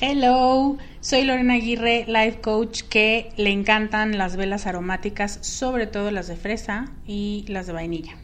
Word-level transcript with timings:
Hello, 0.00 0.76
soy 1.00 1.24
Lorena 1.24 1.54
Aguirre, 1.54 2.04
life 2.08 2.40
coach 2.40 2.82
que 2.82 3.32
le 3.36 3.50
encantan 3.50 4.18
las 4.18 4.36
velas 4.36 4.66
aromáticas, 4.66 5.38
sobre 5.42 5.86
todo 5.86 6.10
las 6.10 6.28
de 6.28 6.36
fresa 6.36 6.86
y 7.06 7.44
las 7.48 7.66
de 7.66 7.72
vainilla 7.72 8.16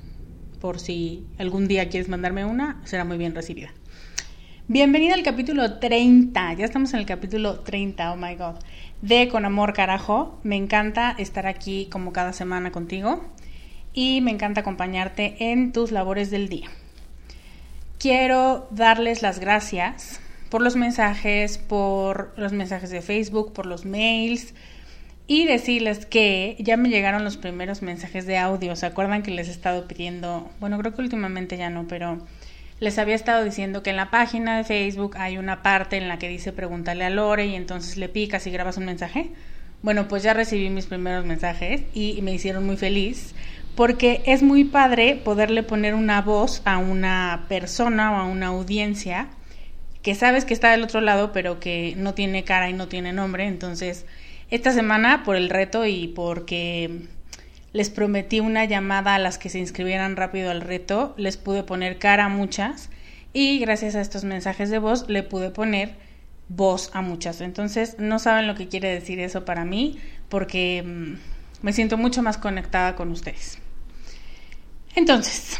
por 0.60 0.78
si 0.80 1.26
algún 1.38 1.68
día 1.68 1.88
quieres 1.88 2.08
mandarme 2.08 2.44
una, 2.44 2.80
será 2.84 3.04
muy 3.04 3.18
bien 3.18 3.34
recibida. 3.34 3.70
Bienvenida 4.66 5.14
al 5.14 5.22
capítulo 5.22 5.78
30, 5.78 6.52
ya 6.52 6.64
estamos 6.64 6.92
en 6.92 7.00
el 7.00 7.06
capítulo 7.06 7.60
30, 7.60 8.12
oh 8.12 8.16
my 8.16 8.34
god, 8.34 8.56
de 9.00 9.28
Con 9.28 9.44
Amor 9.44 9.72
Carajo. 9.72 10.38
Me 10.42 10.56
encanta 10.56 11.14
estar 11.16 11.46
aquí 11.46 11.88
como 11.90 12.12
cada 12.12 12.32
semana 12.34 12.70
contigo 12.70 13.24
y 13.94 14.20
me 14.20 14.30
encanta 14.30 14.60
acompañarte 14.60 15.50
en 15.50 15.72
tus 15.72 15.90
labores 15.90 16.30
del 16.30 16.48
día. 16.50 16.68
Quiero 17.98 18.68
darles 18.70 19.22
las 19.22 19.40
gracias 19.40 20.20
por 20.50 20.62
los 20.62 20.76
mensajes, 20.76 21.58
por 21.58 22.34
los 22.36 22.52
mensajes 22.52 22.90
de 22.90 23.00
Facebook, 23.00 23.52
por 23.52 23.66
los 23.66 23.84
mails, 23.84 24.54
y 25.30 25.44
decirles 25.44 26.06
que 26.06 26.56
ya 26.58 26.78
me 26.78 26.88
llegaron 26.88 27.22
los 27.22 27.36
primeros 27.36 27.82
mensajes 27.82 28.26
de 28.26 28.38
audio. 28.38 28.74
¿Se 28.74 28.86
acuerdan 28.86 29.22
que 29.22 29.30
les 29.30 29.48
he 29.48 29.50
estado 29.52 29.86
pidiendo? 29.86 30.50
Bueno, 30.58 30.78
creo 30.78 30.94
que 30.94 31.02
últimamente 31.02 31.58
ya 31.58 31.68
no, 31.68 31.86
pero 31.86 32.26
les 32.80 32.98
había 32.98 33.14
estado 33.14 33.44
diciendo 33.44 33.82
que 33.82 33.90
en 33.90 33.96
la 33.96 34.10
página 34.10 34.56
de 34.56 34.64
Facebook 34.64 35.16
hay 35.18 35.36
una 35.36 35.62
parte 35.62 35.98
en 35.98 36.08
la 36.08 36.18
que 36.18 36.30
dice 36.30 36.52
pregúntale 36.52 37.04
a 37.04 37.10
Lore 37.10 37.46
y 37.46 37.56
entonces 37.56 37.98
le 37.98 38.08
picas 38.08 38.46
y 38.46 38.50
grabas 38.50 38.78
un 38.78 38.86
mensaje. 38.86 39.28
Bueno, 39.82 40.08
pues 40.08 40.22
ya 40.22 40.32
recibí 40.32 40.70
mis 40.70 40.86
primeros 40.86 41.26
mensajes 41.26 41.82
y 41.92 42.20
me 42.22 42.32
hicieron 42.32 42.64
muy 42.64 42.78
feliz 42.78 43.34
porque 43.76 44.22
es 44.24 44.42
muy 44.42 44.64
padre 44.64 45.20
poderle 45.22 45.62
poner 45.62 45.94
una 45.94 46.22
voz 46.22 46.62
a 46.64 46.78
una 46.78 47.44
persona 47.50 48.12
o 48.12 48.16
a 48.16 48.24
una 48.24 48.46
audiencia 48.46 49.28
que 50.02 50.14
sabes 50.14 50.46
que 50.46 50.54
está 50.54 50.70
del 50.70 50.84
otro 50.84 51.02
lado 51.02 51.32
pero 51.32 51.60
que 51.60 51.94
no 51.98 52.14
tiene 52.14 52.44
cara 52.44 52.70
y 52.70 52.72
no 52.72 52.88
tiene 52.88 53.12
nombre, 53.12 53.46
entonces 53.46 54.06
esta 54.50 54.72
semana, 54.72 55.22
por 55.24 55.36
el 55.36 55.50
reto 55.50 55.84
y 55.86 56.08
porque 56.08 57.06
les 57.72 57.90
prometí 57.90 58.40
una 58.40 58.64
llamada 58.64 59.14
a 59.14 59.18
las 59.18 59.38
que 59.38 59.50
se 59.50 59.58
inscribieran 59.58 60.16
rápido 60.16 60.50
al 60.50 60.62
reto, 60.62 61.14
les 61.16 61.36
pude 61.36 61.62
poner 61.62 61.98
cara 61.98 62.26
a 62.26 62.28
muchas 62.28 62.90
y 63.32 63.58
gracias 63.58 63.94
a 63.94 64.00
estos 64.00 64.24
mensajes 64.24 64.70
de 64.70 64.78
voz 64.78 65.08
le 65.08 65.22
pude 65.22 65.50
poner 65.50 65.96
voz 66.48 66.90
a 66.94 67.02
muchas. 67.02 67.40
Entonces 67.40 67.96
no 67.98 68.18
saben 68.18 68.46
lo 68.46 68.54
que 68.54 68.68
quiere 68.68 68.88
decir 68.88 69.20
eso 69.20 69.44
para 69.44 69.64
mí 69.64 69.98
porque 70.28 70.82
mm, 70.82 71.64
me 71.64 71.72
siento 71.72 71.98
mucho 71.98 72.22
más 72.22 72.38
conectada 72.38 72.96
con 72.96 73.10
ustedes. 73.10 73.58
Entonces, 74.94 75.58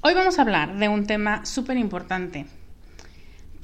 hoy 0.00 0.14
vamos 0.14 0.38
a 0.38 0.42
hablar 0.42 0.76
de 0.76 0.88
un 0.88 1.06
tema 1.06 1.44
súper 1.44 1.76
importante 1.76 2.46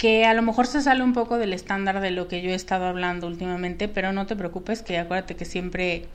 que 0.00 0.24
a 0.24 0.32
lo 0.32 0.40
mejor 0.40 0.66
se 0.66 0.80
sale 0.80 1.02
un 1.02 1.12
poco 1.12 1.36
del 1.36 1.52
estándar 1.52 2.00
de 2.00 2.10
lo 2.10 2.26
que 2.26 2.40
yo 2.40 2.48
he 2.48 2.54
estado 2.54 2.86
hablando 2.86 3.26
últimamente, 3.26 3.86
pero 3.86 4.14
no 4.14 4.24
te 4.24 4.34
preocupes, 4.34 4.80
que 4.80 4.96
acuérdate 4.96 5.36
que 5.36 5.44
siempre 5.44 6.06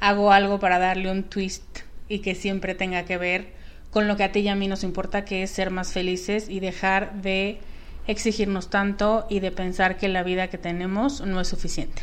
hago 0.00 0.32
algo 0.32 0.58
para 0.58 0.78
darle 0.78 1.10
un 1.10 1.24
twist 1.24 1.80
y 2.08 2.20
que 2.20 2.34
siempre 2.34 2.74
tenga 2.74 3.02
que 3.02 3.18
ver 3.18 3.52
con 3.90 4.08
lo 4.08 4.16
que 4.16 4.24
a 4.24 4.32
ti 4.32 4.38
y 4.38 4.48
a 4.48 4.54
mí 4.54 4.66
nos 4.66 4.82
importa, 4.82 5.26
que 5.26 5.42
es 5.42 5.50
ser 5.50 5.70
más 5.70 5.92
felices 5.92 6.48
y 6.48 6.60
dejar 6.60 7.20
de 7.20 7.58
exigirnos 8.06 8.70
tanto 8.70 9.26
y 9.28 9.40
de 9.40 9.52
pensar 9.52 9.98
que 9.98 10.08
la 10.08 10.22
vida 10.22 10.48
que 10.48 10.56
tenemos 10.56 11.20
no 11.20 11.38
es 11.38 11.48
suficiente. 11.48 12.00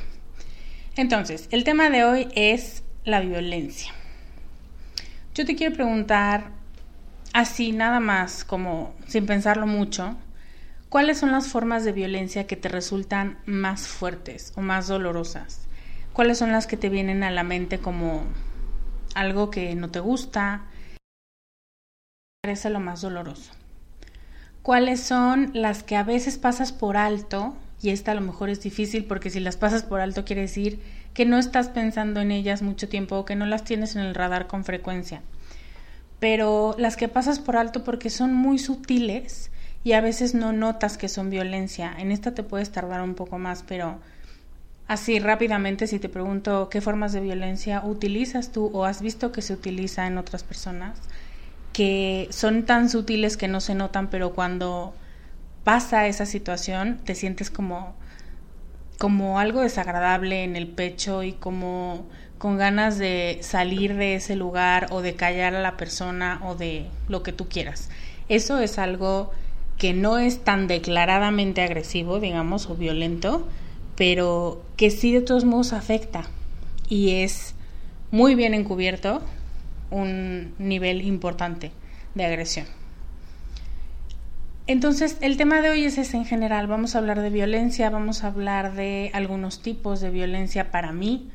Entonces, 0.95 1.47
el 1.49 1.63
tema 1.63 1.89
de 1.89 2.03
hoy 2.03 2.27
es 2.35 2.83
la 3.03 3.21
violencia. 3.21 3.91
Yo 5.33 5.43
te 5.43 5.55
quiero 5.55 5.73
preguntar, 5.73 6.51
así 7.33 7.71
nada 7.71 7.99
más, 7.99 8.45
como 8.45 8.93
sin 9.07 9.25
pensarlo 9.25 9.65
mucho, 9.65 10.17
¿Cuáles 10.95 11.17
son 11.17 11.33
las 11.33 11.49
formas 11.49 11.83
de 11.83 11.91
violencia 11.91 12.47
que 12.47 12.55
te 12.55 12.69
resultan 12.69 13.37
más 13.45 13.85
fuertes 13.85 14.53
o 14.55 14.61
más 14.61 14.87
dolorosas? 14.87 15.67
¿Cuáles 16.13 16.37
son 16.37 16.53
las 16.53 16.67
que 16.67 16.77
te 16.77 16.87
vienen 16.87 17.21
a 17.23 17.31
la 17.31 17.43
mente 17.43 17.79
como 17.79 18.23
algo 19.13 19.51
que 19.51 19.75
no 19.75 19.91
te 19.91 19.99
gusta? 19.99 20.61
Parece 22.41 22.69
lo 22.69 22.79
más 22.79 23.01
doloroso. 23.01 23.51
¿Cuáles 24.63 25.01
son 25.01 25.51
las 25.53 25.83
que 25.83 25.97
a 25.97 26.03
veces 26.03 26.37
pasas 26.37 26.71
por 26.71 26.95
alto? 26.95 27.57
Y 27.81 27.89
esta 27.89 28.13
a 28.13 28.15
lo 28.15 28.21
mejor 28.21 28.49
es 28.49 28.61
difícil 28.61 29.03
porque 29.03 29.29
si 29.29 29.41
las 29.41 29.57
pasas 29.57 29.83
por 29.83 29.99
alto 29.99 30.23
quiere 30.23 30.43
decir 30.43 30.81
que 31.13 31.25
no 31.25 31.37
estás 31.37 31.67
pensando 31.67 32.21
en 32.21 32.31
ellas 32.31 32.61
mucho 32.61 32.87
tiempo 32.87 33.17
o 33.17 33.25
que 33.25 33.35
no 33.35 33.45
las 33.45 33.65
tienes 33.65 33.97
en 33.97 34.03
el 34.03 34.15
radar 34.15 34.47
con 34.47 34.63
frecuencia. 34.63 35.23
Pero 36.21 36.73
las 36.77 36.95
que 36.95 37.09
pasas 37.09 37.39
por 37.39 37.57
alto 37.57 37.83
porque 37.83 38.09
son 38.09 38.33
muy 38.33 38.59
sutiles 38.59 39.51
y 39.85 39.93
a 39.93 40.01
veces 40.01 40.33
no 40.33 40.51
notas 40.51 40.97
que 40.97 41.07
son 41.07 41.29
violencia. 41.29 41.93
En 41.95 42.11
esta 42.11 42.33
te 42.33 42.41
puedes 42.41 42.71
tardar 42.71 43.01
un 43.01 43.13
poco 43.13 43.37
más, 43.37 43.63
pero 43.67 43.99
así 44.87 45.19
rápidamente 45.19 45.85
si 45.85 45.99
te 45.99 46.09
pregunto 46.09 46.69
qué 46.69 46.81
formas 46.81 47.13
de 47.13 47.21
violencia 47.21 47.83
utilizas 47.85 48.51
tú 48.51 48.71
o 48.73 48.85
has 48.85 49.03
visto 49.03 49.31
que 49.31 49.43
se 49.43 49.53
utiliza 49.53 50.07
en 50.07 50.17
otras 50.17 50.43
personas, 50.43 50.97
que 51.71 52.27
son 52.31 52.65
tan 52.65 52.89
sutiles 52.89 53.37
que 53.37 53.47
no 53.47 53.61
se 53.61 53.75
notan, 53.75 54.09
pero 54.09 54.33
cuando 54.33 54.95
pasa 55.63 56.07
esa 56.07 56.25
situación 56.25 56.99
te 57.05 57.13
sientes 57.13 57.51
como 57.51 57.93
como 58.97 59.39
algo 59.39 59.61
desagradable 59.61 60.43
en 60.43 60.55
el 60.55 60.67
pecho 60.67 61.21
y 61.21 61.33
como 61.33 62.07
con 62.39 62.57
ganas 62.57 62.97
de 62.97 63.37
salir 63.41 63.95
de 63.95 64.15
ese 64.15 64.35
lugar 64.35 64.87
o 64.89 65.01
de 65.03 65.13
callar 65.15 65.53
a 65.53 65.61
la 65.61 65.77
persona 65.77 66.41
o 66.43 66.55
de 66.55 66.87
lo 67.07 67.21
que 67.21 67.33
tú 67.33 67.47
quieras. 67.47 67.89
Eso 68.29 68.57
es 68.59 68.79
algo 68.79 69.31
que 69.77 69.93
no 69.93 70.17
es 70.17 70.43
tan 70.43 70.67
declaradamente 70.67 71.61
agresivo, 71.61 72.19
digamos, 72.19 72.69
o 72.69 72.75
violento, 72.75 73.47
pero 73.95 74.63
que 74.77 74.89
sí 74.91 75.11
de 75.11 75.21
todos 75.21 75.45
modos 75.45 75.73
afecta 75.73 76.27
y 76.89 77.23
es 77.23 77.55
muy 78.11 78.35
bien 78.35 78.53
encubierto 78.53 79.21
un 79.91 80.53
nivel 80.57 81.01
importante 81.01 81.71
de 82.13 82.25
agresión. 82.25 82.65
Entonces, 84.67 85.17
el 85.21 85.37
tema 85.37 85.61
de 85.61 85.69
hoy 85.69 85.85
es 85.85 85.97
ese 85.97 86.17
en 86.17 86.25
general. 86.25 86.65
Vamos 86.65 86.95
a 86.95 86.97
hablar 86.97 87.21
de 87.21 87.29
violencia, 87.29 87.89
vamos 87.91 88.23
a 88.23 88.27
hablar 88.27 88.73
de 88.73 89.11
algunos 89.13 89.61
tipos 89.61 90.01
de 90.01 90.09
violencia 90.09 90.71
para 90.71 90.91
mí. 90.91 91.29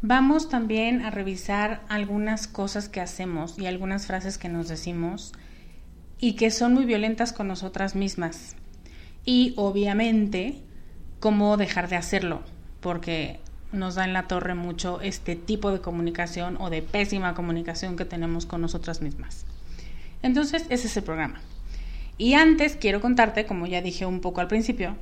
Vamos 0.00 0.48
también 0.48 1.02
a 1.02 1.10
revisar 1.10 1.82
algunas 1.88 2.46
cosas 2.46 2.88
que 2.88 3.02
hacemos 3.02 3.58
y 3.58 3.66
algunas 3.66 4.06
frases 4.06 4.38
que 4.38 4.48
nos 4.48 4.68
decimos 4.68 5.34
y 6.20 6.34
que 6.34 6.50
son 6.50 6.74
muy 6.74 6.84
violentas 6.84 7.32
con 7.32 7.48
nosotras 7.48 7.94
mismas. 7.94 8.56
Y 9.24 9.54
obviamente, 9.56 10.60
cómo 11.18 11.56
dejar 11.56 11.88
de 11.88 11.96
hacerlo, 11.96 12.42
porque 12.80 13.40
nos 13.72 13.94
da 13.94 14.04
en 14.04 14.12
la 14.12 14.26
torre 14.26 14.54
mucho 14.54 15.00
este 15.00 15.36
tipo 15.36 15.70
de 15.70 15.80
comunicación 15.80 16.56
o 16.60 16.70
de 16.70 16.82
pésima 16.82 17.34
comunicación 17.34 17.96
que 17.96 18.04
tenemos 18.04 18.46
con 18.46 18.60
nosotras 18.60 19.00
mismas. 19.00 19.46
Entonces, 20.22 20.66
ese 20.68 20.88
es 20.88 20.96
el 20.96 21.04
programa. 21.04 21.40
Y 22.18 22.34
antes 22.34 22.76
quiero 22.76 23.00
contarte, 23.00 23.46
como 23.46 23.66
ya 23.66 23.80
dije 23.80 24.04
un 24.04 24.20
poco 24.20 24.40
al 24.40 24.48
principio, 24.48 24.96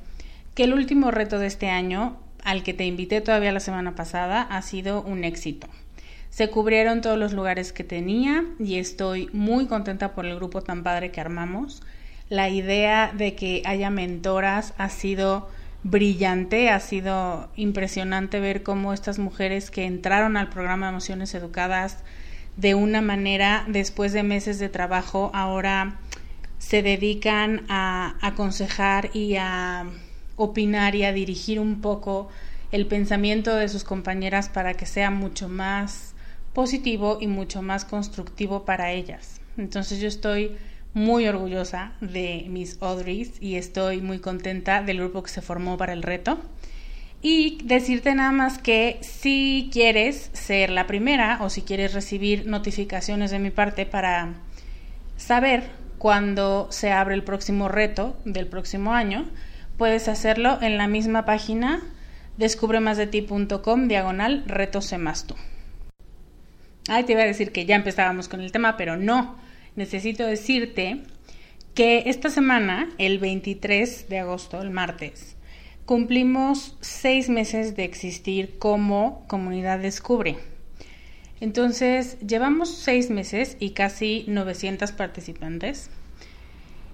que 0.54 0.64
el 0.64 0.74
último 0.74 1.10
reto 1.10 1.38
de 1.38 1.46
este 1.46 1.68
año, 1.68 2.16
al 2.44 2.62
que 2.62 2.74
te 2.74 2.86
invité 2.86 3.20
todavía 3.20 3.52
la 3.52 3.60
semana 3.60 3.96
pasada, 3.96 4.42
ha 4.42 4.62
sido 4.62 5.02
un 5.02 5.24
éxito. 5.24 5.66
Se 6.38 6.50
cubrieron 6.50 7.00
todos 7.00 7.18
los 7.18 7.32
lugares 7.32 7.72
que 7.72 7.82
tenía 7.82 8.44
y 8.60 8.76
estoy 8.76 9.28
muy 9.32 9.66
contenta 9.66 10.14
por 10.14 10.24
el 10.24 10.36
grupo 10.36 10.62
tan 10.62 10.84
padre 10.84 11.10
que 11.10 11.20
armamos. 11.20 11.82
La 12.28 12.48
idea 12.48 13.12
de 13.12 13.34
que 13.34 13.60
haya 13.64 13.90
mentoras 13.90 14.72
ha 14.78 14.88
sido 14.88 15.48
brillante, 15.82 16.70
ha 16.70 16.78
sido 16.78 17.48
impresionante 17.56 18.38
ver 18.38 18.62
cómo 18.62 18.92
estas 18.92 19.18
mujeres 19.18 19.72
que 19.72 19.84
entraron 19.84 20.36
al 20.36 20.48
programa 20.48 20.90
Emociones 20.90 21.34
Educadas 21.34 22.04
de 22.56 22.76
una 22.76 23.02
manera, 23.02 23.64
después 23.66 24.12
de 24.12 24.22
meses 24.22 24.60
de 24.60 24.68
trabajo, 24.68 25.32
ahora 25.34 25.98
se 26.58 26.82
dedican 26.82 27.66
a 27.68 28.14
aconsejar 28.20 29.10
y 29.12 29.34
a 29.40 29.86
opinar 30.36 30.94
y 30.94 31.02
a 31.02 31.12
dirigir 31.12 31.58
un 31.58 31.80
poco 31.80 32.28
el 32.70 32.86
pensamiento 32.86 33.56
de 33.56 33.68
sus 33.68 33.82
compañeras 33.82 34.48
para 34.48 34.74
que 34.74 34.86
sea 34.86 35.10
mucho 35.10 35.48
más 35.48 36.14
positivo 36.58 37.18
y 37.20 37.28
mucho 37.28 37.62
más 37.62 37.84
constructivo 37.84 38.64
para 38.64 38.90
ellas. 38.90 39.40
Entonces 39.58 40.00
yo 40.00 40.08
estoy 40.08 40.56
muy 40.92 41.28
orgullosa 41.28 41.92
de 42.00 42.46
mis 42.48 42.82
Audreys 42.82 43.40
y 43.40 43.54
estoy 43.54 44.00
muy 44.00 44.18
contenta 44.18 44.82
del 44.82 44.98
grupo 44.98 45.22
que 45.22 45.30
se 45.30 45.40
formó 45.40 45.76
para 45.76 45.92
el 45.92 46.02
reto. 46.02 46.40
Y 47.22 47.60
decirte 47.62 48.12
nada 48.16 48.32
más 48.32 48.58
que 48.58 48.98
si 49.02 49.70
quieres 49.72 50.30
ser 50.32 50.70
la 50.70 50.88
primera 50.88 51.38
o 51.42 51.48
si 51.48 51.62
quieres 51.62 51.94
recibir 51.94 52.48
notificaciones 52.48 53.30
de 53.30 53.38
mi 53.38 53.52
parte 53.52 53.86
para 53.86 54.34
saber 55.16 55.62
cuándo 55.96 56.66
se 56.72 56.90
abre 56.90 57.14
el 57.14 57.22
próximo 57.22 57.68
reto 57.68 58.16
del 58.24 58.48
próximo 58.48 58.94
año, 58.94 59.28
puedes 59.76 60.08
hacerlo 60.08 60.58
en 60.60 60.76
la 60.76 60.88
misma 60.88 61.24
página 61.24 61.84
descubremasdeti.com 62.36 63.86
diagonal 63.86 64.42
reto 64.48 64.80
tú. 65.24 65.36
Ay, 66.88 67.04
te 67.04 67.12
iba 67.12 67.22
a 67.22 67.26
decir 67.26 67.52
que 67.52 67.66
ya 67.66 67.76
empezábamos 67.76 68.28
con 68.28 68.40
el 68.40 68.50
tema, 68.50 68.78
pero 68.78 68.96
no. 68.96 69.36
Necesito 69.76 70.26
decirte 70.26 71.02
que 71.74 72.04
esta 72.06 72.30
semana, 72.30 72.88
el 72.96 73.18
23 73.18 74.08
de 74.08 74.18
agosto, 74.18 74.62
el 74.62 74.70
martes, 74.70 75.36
cumplimos 75.84 76.76
seis 76.80 77.28
meses 77.28 77.76
de 77.76 77.84
existir 77.84 78.58
como 78.58 79.26
comunidad 79.28 79.78
Descubre. 79.78 80.38
Entonces, 81.40 82.18
llevamos 82.20 82.74
seis 82.74 83.10
meses 83.10 83.58
y 83.60 83.70
casi 83.70 84.24
900 84.26 84.90
participantes. 84.92 85.90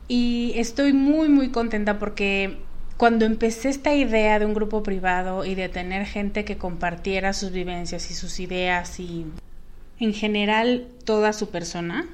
Y 0.09 0.53
estoy 0.57 0.93
muy, 0.93 1.29
muy 1.29 1.51
contenta 1.51 2.01
porque 2.01 2.59
cuando 2.97 3.25
empecé 3.25 3.69
esta 3.69 3.95
idea 3.95 4.39
de 4.39 4.47
un 4.47 4.55
grupo 4.55 4.83
privado 4.83 5.45
y 5.45 5.55
de 5.55 5.69
tener 5.69 6.05
gente 6.05 6.45
que 6.45 6.59
compartiera 6.59 7.33
sus 7.33 7.53
vivencias 7.53 8.11
y 8.11 8.15
sus 8.15 8.39
ideas 8.41 9.01
y 9.01 9.27
en 9.99 10.15
general 10.15 10.89
toda 11.05 11.33
su 11.33 11.51
persona, 11.51 12.07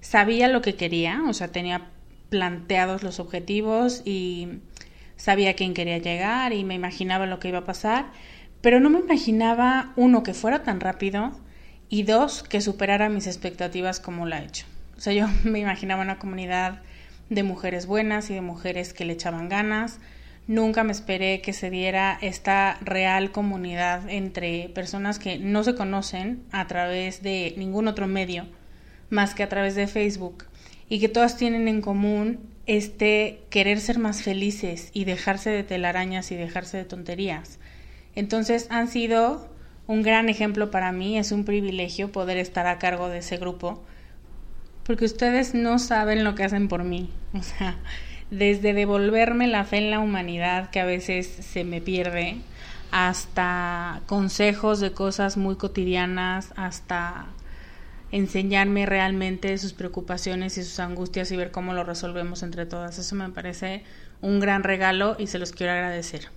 sabía 0.00 0.48
lo 0.48 0.62
que 0.62 0.74
quería, 0.74 1.22
o 1.28 1.32
sea, 1.32 1.48
tenía 1.48 1.88
planteados 2.28 3.02
los 3.02 3.20
objetivos 3.20 4.02
y 4.04 4.60
sabía 5.16 5.50
a 5.50 5.54
quién 5.54 5.74
quería 5.74 5.98
llegar 5.98 6.52
y 6.52 6.64
me 6.64 6.74
imaginaba 6.74 7.26
lo 7.26 7.38
que 7.38 7.48
iba 7.48 7.58
a 7.58 7.64
pasar, 7.64 8.06
pero 8.60 8.80
no 8.80 8.90
me 8.90 9.00
imaginaba, 9.00 9.92
uno, 9.96 10.22
que 10.22 10.34
fuera 10.34 10.62
tan 10.62 10.80
rápido 10.80 11.32
y 11.88 12.02
dos, 12.02 12.42
que 12.42 12.60
superara 12.60 13.08
mis 13.08 13.26
expectativas 13.26 14.00
como 14.00 14.26
lo 14.26 14.34
ha 14.34 14.42
hecho. 14.42 14.66
O 14.96 15.00
sea, 15.00 15.12
yo 15.12 15.26
me 15.44 15.58
imaginaba 15.58 16.02
una 16.02 16.18
comunidad 16.18 16.80
de 17.28 17.42
mujeres 17.42 17.86
buenas 17.86 18.30
y 18.30 18.34
de 18.34 18.40
mujeres 18.40 18.92
que 18.92 19.04
le 19.04 19.14
echaban 19.14 19.48
ganas, 19.48 19.98
Nunca 20.48 20.84
me 20.84 20.92
esperé 20.92 21.40
que 21.40 21.52
se 21.52 21.70
diera 21.70 22.18
esta 22.20 22.78
real 22.80 23.32
comunidad 23.32 24.08
entre 24.08 24.68
personas 24.68 25.18
que 25.18 25.38
no 25.38 25.64
se 25.64 25.74
conocen 25.74 26.44
a 26.52 26.66
través 26.68 27.22
de 27.22 27.54
ningún 27.56 27.88
otro 27.88 28.06
medio 28.06 28.46
más 29.10 29.34
que 29.34 29.42
a 29.42 29.48
través 29.48 29.74
de 29.74 29.88
Facebook 29.88 30.44
y 30.88 31.00
que 31.00 31.08
todas 31.08 31.36
tienen 31.36 31.66
en 31.66 31.80
común 31.80 32.40
este 32.66 33.40
querer 33.50 33.80
ser 33.80 33.98
más 33.98 34.22
felices 34.22 34.90
y 34.92 35.04
dejarse 35.04 35.50
de 35.50 35.64
telarañas 35.64 36.30
y 36.30 36.36
dejarse 36.36 36.76
de 36.76 36.84
tonterías. 36.84 37.58
Entonces 38.14 38.66
han 38.70 38.88
sido 38.88 39.48
un 39.86 40.02
gran 40.02 40.28
ejemplo 40.28 40.70
para 40.70 40.92
mí, 40.92 41.18
es 41.18 41.32
un 41.32 41.44
privilegio 41.44 42.10
poder 42.10 42.38
estar 42.38 42.66
a 42.66 42.78
cargo 42.78 43.08
de 43.08 43.18
ese 43.18 43.36
grupo, 43.36 43.84
porque 44.84 45.04
ustedes 45.04 45.54
no 45.54 45.78
saben 45.78 46.24
lo 46.24 46.34
que 46.34 46.44
hacen 46.44 46.68
por 46.68 46.84
mí. 46.84 47.10
desde 48.30 48.72
devolverme 48.72 49.46
la 49.46 49.64
fe 49.64 49.78
en 49.78 49.90
la 49.90 50.00
humanidad 50.00 50.70
que 50.70 50.80
a 50.80 50.84
veces 50.84 51.26
se 51.26 51.64
me 51.64 51.80
pierde, 51.80 52.36
hasta 52.90 54.00
consejos 54.06 54.80
de 54.80 54.92
cosas 54.92 55.36
muy 55.36 55.56
cotidianas, 55.56 56.52
hasta 56.56 57.26
enseñarme 58.12 58.86
realmente 58.86 59.56
sus 59.58 59.72
preocupaciones 59.72 60.56
y 60.58 60.64
sus 60.64 60.78
angustias 60.80 61.30
y 61.32 61.36
ver 61.36 61.50
cómo 61.50 61.72
lo 61.72 61.84
resolvemos 61.84 62.42
entre 62.42 62.66
todas. 62.66 62.98
Eso 62.98 63.14
me 63.14 63.28
parece 63.30 63.82
un 64.20 64.40
gran 64.40 64.62
regalo 64.62 65.16
y 65.18 65.26
se 65.26 65.38
los 65.38 65.52
quiero 65.52 65.72
agradecer. 65.72 66.28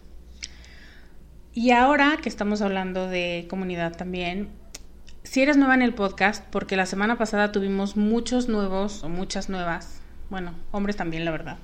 Y 1.53 1.72
ahora 1.72 2.17
que 2.22 2.29
estamos 2.29 2.62
hablando 2.62 3.08
de 3.08 3.48
comunidad 3.50 3.96
también, 3.96 4.50
si 5.24 5.41
eres 5.41 5.58
nueva 5.58 5.75
en 5.75 5.81
el 5.81 5.93
podcast, 5.93 6.46
porque 6.51 6.75
la 6.75 6.86
semana 6.86 7.17
pasada 7.17 7.51
tuvimos 7.51 7.98
muchos 7.98 8.48
nuevos 8.48 9.03
o 9.03 9.10
muchas 9.10 9.50
nuevas, 9.50 10.01
bueno, 10.29 10.53
hombres 10.72 10.96
también, 10.96 11.25
la 11.25 11.31
verdad, 11.31 11.58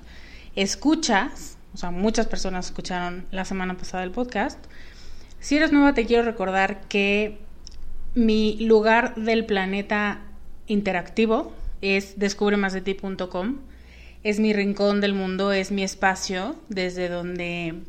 escuchas, 0.56 1.58
o 1.74 1.76
sea, 1.76 1.90
muchas 1.90 2.26
personas 2.26 2.66
escucharon 2.66 3.26
la 3.30 3.44
semana 3.44 3.76
pasada 3.76 4.02
el 4.02 4.10
podcast. 4.10 4.58
Si 5.38 5.56
eres 5.56 5.70
nueva, 5.72 5.94
te 5.94 6.06
quiero 6.06 6.24
recordar 6.24 6.80
que 6.88 7.38
mi 8.14 8.56
lugar 8.60 9.14
del 9.14 9.44
planeta 9.44 10.22
interactivo 10.66 11.52
es 11.82 12.18
descubremasdeti.com. 12.18 13.58
Es 14.22 14.40
mi 14.40 14.52
rincón 14.52 15.00
del 15.00 15.14
mundo, 15.14 15.52
es 15.52 15.70
mi 15.70 15.84
espacio 15.84 16.56
desde 16.68 17.08
donde 17.08 17.82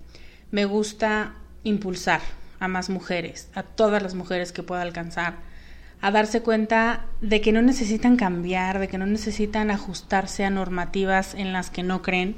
me 0.51 0.65
gusta 0.65 1.33
impulsar 1.63 2.21
a 2.59 2.67
más 2.67 2.89
mujeres, 2.89 3.49
a 3.55 3.63
todas 3.63 4.03
las 4.03 4.13
mujeres 4.13 4.51
que 4.51 4.63
pueda 4.63 4.81
alcanzar, 4.81 5.35
a 6.01 6.11
darse 6.11 6.41
cuenta 6.41 7.05
de 7.21 7.41
que 7.41 7.51
no 7.51 7.61
necesitan 7.61 8.17
cambiar, 8.17 8.79
de 8.79 8.87
que 8.87 8.97
no 8.97 9.05
necesitan 9.05 9.71
ajustarse 9.71 10.45
a 10.45 10.49
normativas 10.49 11.33
en 11.33 11.53
las 11.53 11.69
que 11.69 11.83
no 11.83 12.01
creen, 12.01 12.35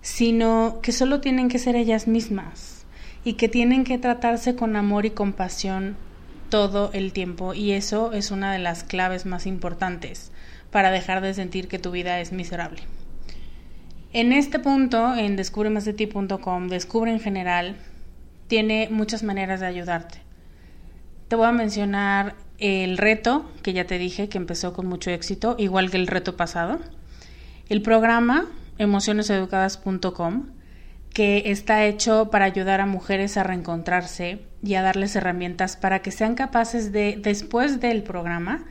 sino 0.00 0.80
que 0.82 0.92
solo 0.92 1.20
tienen 1.20 1.48
que 1.48 1.58
ser 1.58 1.76
ellas 1.76 2.06
mismas 2.06 2.86
y 3.24 3.34
que 3.34 3.48
tienen 3.48 3.84
que 3.84 3.98
tratarse 3.98 4.54
con 4.54 4.76
amor 4.76 5.06
y 5.06 5.10
compasión 5.10 5.96
todo 6.48 6.90
el 6.92 7.12
tiempo 7.12 7.54
y 7.54 7.72
eso 7.72 8.12
es 8.12 8.30
una 8.30 8.52
de 8.52 8.58
las 8.58 8.84
claves 8.84 9.24
más 9.24 9.46
importantes 9.46 10.32
para 10.70 10.90
dejar 10.90 11.22
de 11.22 11.34
sentir 11.34 11.68
que 11.68 11.78
tu 11.78 11.90
vida 11.90 12.20
es 12.20 12.32
miserable. 12.32 12.82
En 14.12 14.32
este 14.32 14.58
punto, 14.58 15.14
en 15.16 15.36
descubremasdeti.com, 15.36 16.68
Descubre 16.68 17.10
en 17.10 17.20
general, 17.20 17.76
tiene 18.48 18.88
muchas 18.90 19.22
maneras 19.22 19.60
de 19.60 19.66
ayudarte. 19.66 20.18
Te 21.28 21.36
voy 21.36 21.46
a 21.46 21.52
mencionar 21.52 22.34
el 22.62 22.96
reto, 22.96 23.50
que 23.62 23.72
ya 23.72 23.86
te 23.86 23.98
dije 23.98 24.28
que 24.28 24.38
empezó 24.38 24.72
con 24.72 24.86
mucho 24.86 25.10
éxito, 25.10 25.56
igual 25.58 25.90
que 25.90 25.96
el 25.96 26.06
reto 26.06 26.36
pasado. 26.36 26.78
El 27.68 27.82
programa 27.82 28.46
emocioneseducadas.com, 28.78 30.46
que 31.12 31.42
está 31.46 31.84
hecho 31.84 32.30
para 32.30 32.44
ayudar 32.44 32.80
a 32.80 32.86
mujeres 32.86 33.36
a 33.36 33.42
reencontrarse 33.42 34.38
y 34.62 34.74
a 34.74 34.82
darles 34.82 35.16
herramientas 35.16 35.76
para 35.76 36.02
que 36.02 36.12
sean 36.12 36.36
capaces 36.36 36.92
de, 36.92 37.18
después 37.20 37.80
del 37.80 38.04
programa, 38.04 38.64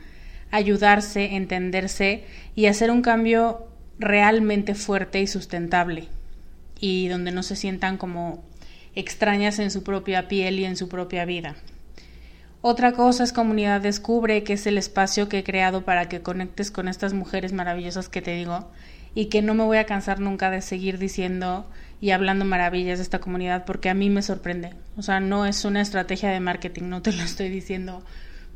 ayudarse, 0.52 1.36
entenderse 1.36 2.24
y 2.56 2.68
hacer 2.68 2.92
un 2.92 3.02
cambio 3.02 3.68
realmente 4.00 4.74
fuerte 4.74 5.22
y 5.22 5.28
sustentable 5.28 6.08
y 6.80 7.10
donde 7.10 7.32
no 7.32 7.44
se 7.44 7.56
sientan 7.56 7.98
como 7.98 8.44
extrañas 8.96 9.60
en 9.60 9.70
su 9.70 9.84
propia 9.84 10.28
piel 10.28 10.60
y 10.60 10.66
en 10.66 10.78
su 10.78 10.90
propia 10.90 11.26
vida. 11.26 11.56
Otra 12.63 12.91
cosa 12.91 13.24
es 13.24 13.34
Comunidad 13.34 13.82
Descubre, 13.82 14.44
que 14.44 14.53
es 14.53 14.68
el 14.68 14.77
espacio 14.77 15.27
que 15.27 15.39
he 15.39 15.44
creado 15.44 15.84
para 15.84 16.08
que 16.08 16.22
conectes 16.22 16.70
con 16.70 16.88
estas 16.88 17.12
mujeres 17.12 17.53
maravillosas 17.53 18.08
que 18.08 18.22
te 18.22 18.36
digo 18.36 18.70
y 19.15 19.25
que 19.25 19.41
no 19.41 19.56
me 19.56 19.63
voy 19.63 19.80
a 19.80 19.88
cansar 19.88 20.20
nunca 20.20 20.51
de 20.51 20.62
seguir 20.62 21.00
diciendo 21.00 21.65
y 22.01 22.12
hablando 22.12 22.46
maravillas 22.46 23.00
de 23.00 23.03
esta 23.03 23.20
comunidad 23.20 23.65
porque 23.65 23.89
a 23.89 23.96
mí 23.96 24.12
me 24.12 24.22
sorprende. 24.22 24.75
O 24.96 25.01
sea, 25.01 25.20
no 25.20 25.48
es 25.48 25.65
una 25.65 25.82
estrategia 25.82 26.30
de 26.30 26.39
marketing, 26.39 26.84
no 26.84 27.01
te 27.01 27.12
lo 27.13 27.24
estoy 27.24 27.50
diciendo 27.50 28.03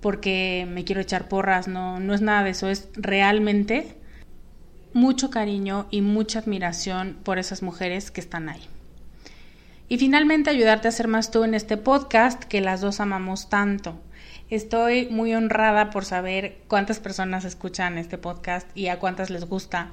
porque 0.01 0.67
me 0.69 0.83
quiero 0.83 1.01
echar 1.01 1.27
porras, 1.27 1.67
no, 1.67 1.99
no 1.99 2.13
es 2.13 2.21
nada 2.21 2.43
de 2.43 2.51
eso, 2.51 2.69
es 2.69 2.89
realmente 2.93 3.97
mucho 4.93 5.31
cariño 5.31 5.87
y 5.89 6.01
mucha 6.01 6.39
admiración 6.39 7.17
por 7.23 7.39
esas 7.39 7.63
mujeres 7.63 8.11
que 8.11 8.21
están 8.21 8.49
ahí. 8.49 8.61
Y 9.87 9.97
finalmente 9.99 10.49
ayudarte 10.49 10.87
a 10.87 10.91
ser 10.91 11.07
más 11.07 11.29
tú 11.29 11.43
en 11.43 11.53
este 11.53 11.77
podcast 11.77 12.43
que 12.43 12.59
las 12.59 12.81
dos 12.81 12.99
amamos 12.99 13.49
tanto. 13.49 13.99
Estoy 14.49 15.07
muy 15.09 15.35
honrada 15.35 15.91
por 15.91 16.05
saber 16.05 16.57
cuántas 16.67 16.99
personas 16.99 17.45
escuchan 17.45 17.99
este 17.99 18.17
podcast 18.17 18.67
y 18.75 18.87
a 18.87 18.97
cuántas 18.97 19.29
les 19.29 19.45
gusta. 19.45 19.91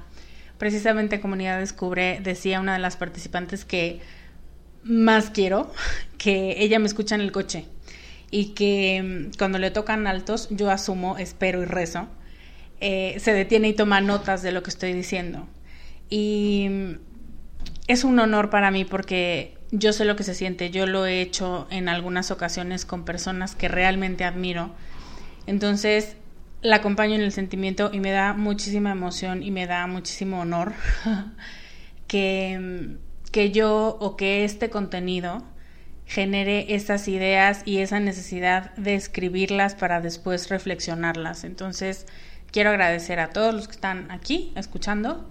Precisamente 0.57 1.19
Comunidad 1.19 1.59
Descubre 1.59 2.19
decía 2.23 2.59
una 2.59 2.73
de 2.73 2.79
las 2.79 2.97
participantes 2.97 3.65
que 3.65 4.01
más 4.83 5.29
quiero, 5.29 5.71
que 6.17 6.55
ella 6.63 6.79
me 6.79 6.87
escucha 6.87 7.13
en 7.13 7.21
el 7.21 7.31
coche 7.31 7.65
y 8.31 8.55
que 8.55 9.29
mm, 9.29 9.37
cuando 9.37 9.59
le 9.59 9.69
tocan 9.69 10.07
altos 10.07 10.47
yo 10.49 10.71
asumo, 10.71 11.19
espero 11.19 11.61
y 11.61 11.65
rezo, 11.65 12.07
eh, 12.79 13.17
se 13.19 13.31
detiene 13.31 13.69
y 13.69 13.73
toma 13.73 14.01
notas 14.01 14.41
de 14.41 14.51
lo 14.51 14.63
que 14.63 14.71
estoy 14.71 14.93
diciendo. 14.93 15.47
Y 16.09 16.67
mm, 16.67 16.91
es 17.87 18.03
un 18.03 18.17
honor 18.19 18.49
para 18.49 18.71
mí 18.71 18.85
porque 18.85 19.55
yo 19.75 19.91
sé 19.91 20.05
lo 20.05 20.15
que 20.15 20.23
se 20.23 20.35
siente, 20.35 20.69
yo 20.69 20.85
lo 20.85 21.07
he 21.07 21.19
hecho 21.19 21.67
en 21.71 21.89
algunas 21.89 22.29
ocasiones 22.29 22.85
con 22.85 23.05
personas 23.05 23.55
que 23.55 23.67
realmente 23.67 24.23
admiro. 24.23 24.69
Entonces, 25.47 26.15
la 26.61 26.77
acompaño 26.77 27.15
en 27.15 27.21
el 27.21 27.31
sentimiento 27.31 27.89
y 27.91 27.99
me 27.99 28.11
da 28.11 28.33
muchísima 28.33 28.91
emoción 28.91 29.41
y 29.41 29.49
me 29.49 29.65
da 29.65 29.87
muchísimo 29.87 30.41
honor 30.41 30.73
que, 32.07 32.97
que 33.31 33.51
yo 33.51 33.97
o 33.99 34.15
que 34.15 34.45
este 34.45 34.69
contenido 34.69 35.43
genere 36.05 36.75
esas 36.75 37.07
ideas 37.07 37.63
y 37.65 37.79
esa 37.79 37.99
necesidad 37.99 38.75
de 38.75 38.93
escribirlas 38.93 39.73
para 39.73 40.01
después 40.01 40.49
reflexionarlas. 40.49 41.43
Entonces, 41.45 42.05
quiero 42.51 42.69
agradecer 42.69 43.19
a 43.19 43.31
todos 43.31 43.55
los 43.55 43.67
que 43.67 43.73
están 43.73 44.11
aquí 44.11 44.53
escuchando 44.55 45.27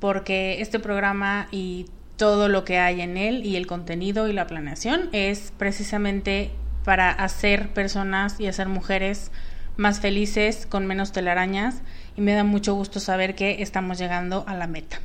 porque 0.00 0.60
este 0.60 0.80
programa 0.80 1.48
y 1.50 1.86
todo 2.20 2.50
lo 2.50 2.66
que 2.66 2.78
hay 2.78 3.00
en 3.00 3.16
él 3.16 3.46
y 3.46 3.56
el 3.56 3.66
contenido 3.66 4.28
y 4.28 4.34
la 4.34 4.46
planeación 4.46 5.08
es 5.12 5.54
precisamente 5.56 6.50
para 6.84 7.10
hacer 7.10 7.70
personas 7.70 8.38
y 8.38 8.46
hacer 8.46 8.68
mujeres 8.68 9.30
más 9.78 10.00
felices, 10.00 10.66
con 10.66 10.86
menos 10.86 11.12
telarañas 11.12 11.80
y 12.18 12.20
me 12.20 12.34
da 12.34 12.44
mucho 12.44 12.74
gusto 12.74 13.00
saber 13.00 13.34
que 13.34 13.62
estamos 13.62 13.96
llegando 13.96 14.44
a 14.46 14.54
la 14.54 14.66
meta. 14.66 15.00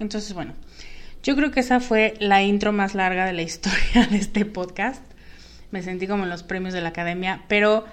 Entonces, 0.00 0.32
bueno, 0.32 0.54
yo 1.22 1.36
creo 1.36 1.50
que 1.50 1.60
esa 1.60 1.80
fue 1.80 2.14
la 2.18 2.42
intro 2.42 2.72
más 2.72 2.94
larga 2.94 3.26
de 3.26 3.34
la 3.34 3.42
historia 3.50 4.06
de 4.10 4.16
este 4.16 4.46
podcast. 4.46 5.04
Me 5.70 5.82
sentí 5.82 6.06
como 6.06 6.24
en 6.24 6.30
los 6.30 6.44
premios 6.44 6.72
de 6.72 6.80
la 6.80 6.88
academia, 6.88 7.42
pero 7.48 7.84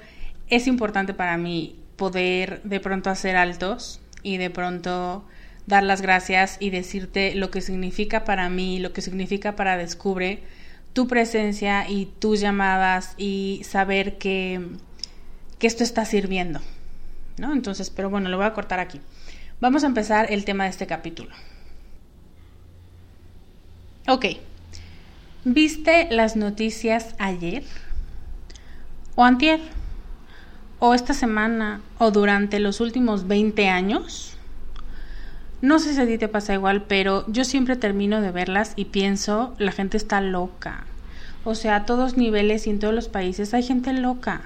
es 0.47 0.67
importante 0.67 1.13
para 1.13 1.35
mí 1.35 1.75
poder 1.97 2.62
de 2.63 2.79
pronto 2.79 3.09
hacer 3.09 3.35
altos 3.35 4.00
y 4.24 4.38
de 4.38 4.50
pronto 4.50 5.25
dar 5.67 5.84
las 5.84 6.01
gracias 6.01 6.57
y 6.60 6.69
decirte 6.69 7.36
lo 7.36 7.51
que 7.51 7.62
significa 7.62 8.24
para 8.24 8.50
mí, 8.50 8.79
lo 8.79 8.93
que 8.93 9.01
significa 9.01 9.55
para 9.55 9.77
Descubre 9.77 10.43
tu 10.93 11.07
presencia 11.07 11.89
y 11.89 12.05
tus 12.05 12.39
llamadas 12.39 13.15
y 13.17 13.62
saber 13.65 14.17
que, 14.17 14.62
que 15.60 15.67
esto 15.67 15.84
está 15.84 16.05
sirviendo. 16.05 16.62
¿no? 17.38 17.53
Entonces, 17.53 17.89
pero 17.89 18.10
bueno, 18.10 18.29
lo 18.29 18.38
voy 18.38 18.45
a 18.45 18.53
cortar 18.53 18.79
aquí. 18.79 19.01
Vamos 19.60 19.84
a 19.84 19.88
empezar 19.88 20.31
el 20.31 20.45
tema 20.45 20.65
de 20.65 20.69
este 20.69 20.88
capítulo. 20.88 21.31
Ok. 24.07 24.25
¿Viste 25.43 26.07
las 26.12 26.36
noticias 26.36 27.15
ayer? 27.17 27.63
¿O 29.15 29.24
antier? 29.24 29.60
¿O 30.79 30.93
esta 30.93 31.13
semana? 31.13 31.81
¿O 31.98 32.12
durante 32.12 32.60
los 32.60 32.79
últimos 32.79 33.27
20 33.27 33.67
años? 33.69 34.35
No 35.65 35.79
sé 35.79 35.95
si 35.95 36.00
a 36.00 36.05
ti 36.05 36.19
te 36.19 36.27
pasa 36.27 36.53
igual, 36.53 36.84
pero 36.84 37.25
yo 37.27 37.43
siempre 37.43 37.75
termino 37.75 38.22
de 38.22 38.29
verlas 38.29 38.74
y 38.75 38.86
pienso, 38.86 39.55
la 39.57 39.72
gente 39.72 39.98
está 39.98 40.22
loca. 40.22 40.86
O 41.43 41.55
sea, 41.55 41.77
a 41.77 41.86
todos 41.88 42.17
niveles 42.17 42.67
y 42.67 42.69
en 42.69 42.77
todos 42.77 42.93
los 42.93 43.10
países 43.10 43.51
hay 43.55 43.63
gente 43.63 43.91
loca. 43.91 44.43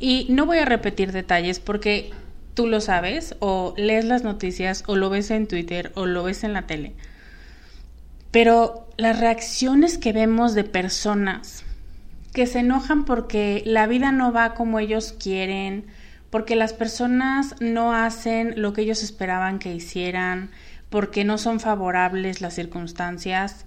Y 0.00 0.26
no 0.30 0.46
voy 0.46 0.58
a 0.58 0.64
repetir 0.64 1.12
detalles 1.12 1.60
porque 1.60 2.10
tú 2.54 2.66
lo 2.66 2.80
sabes, 2.80 3.36
o 3.38 3.72
lees 3.76 4.04
las 4.04 4.24
noticias, 4.24 4.82
o 4.88 4.96
lo 4.96 5.10
ves 5.10 5.30
en 5.30 5.46
Twitter, 5.46 5.92
o 5.94 6.06
lo 6.06 6.24
ves 6.24 6.42
en 6.42 6.54
la 6.54 6.62
tele. 6.62 6.94
Pero 8.32 8.88
las 8.96 9.20
reacciones 9.20 9.96
que 9.96 10.12
vemos 10.12 10.54
de 10.54 10.64
personas 10.64 11.62
que 12.32 12.48
se 12.48 12.58
enojan 12.58 13.04
porque 13.04 13.62
la 13.64 13.86
vida 13.86 14.10
no 14.10 14.32
va 14.32 14.54
como 14.54 14.80
ellos 14.80 15.12
quieren, 15.12 15.86
porque 16.30 16.56
las 16.56 16.72
personas 16.72 17.54
no 17.60 17.94
hacen 17.94 18.60
lo 18.60 18.72
que 18.72 18.82
ellos 18.82 19.02
esperaban 19.02 19.58
que 19.58 19.74
hicieran, 19.74 20.50
porque 20.90 21.24
no 21.24 21.38
son 21.38 21.60
favorables 21.60 22.40
las 22.40 22.54
circunstancias, 22.54 23.66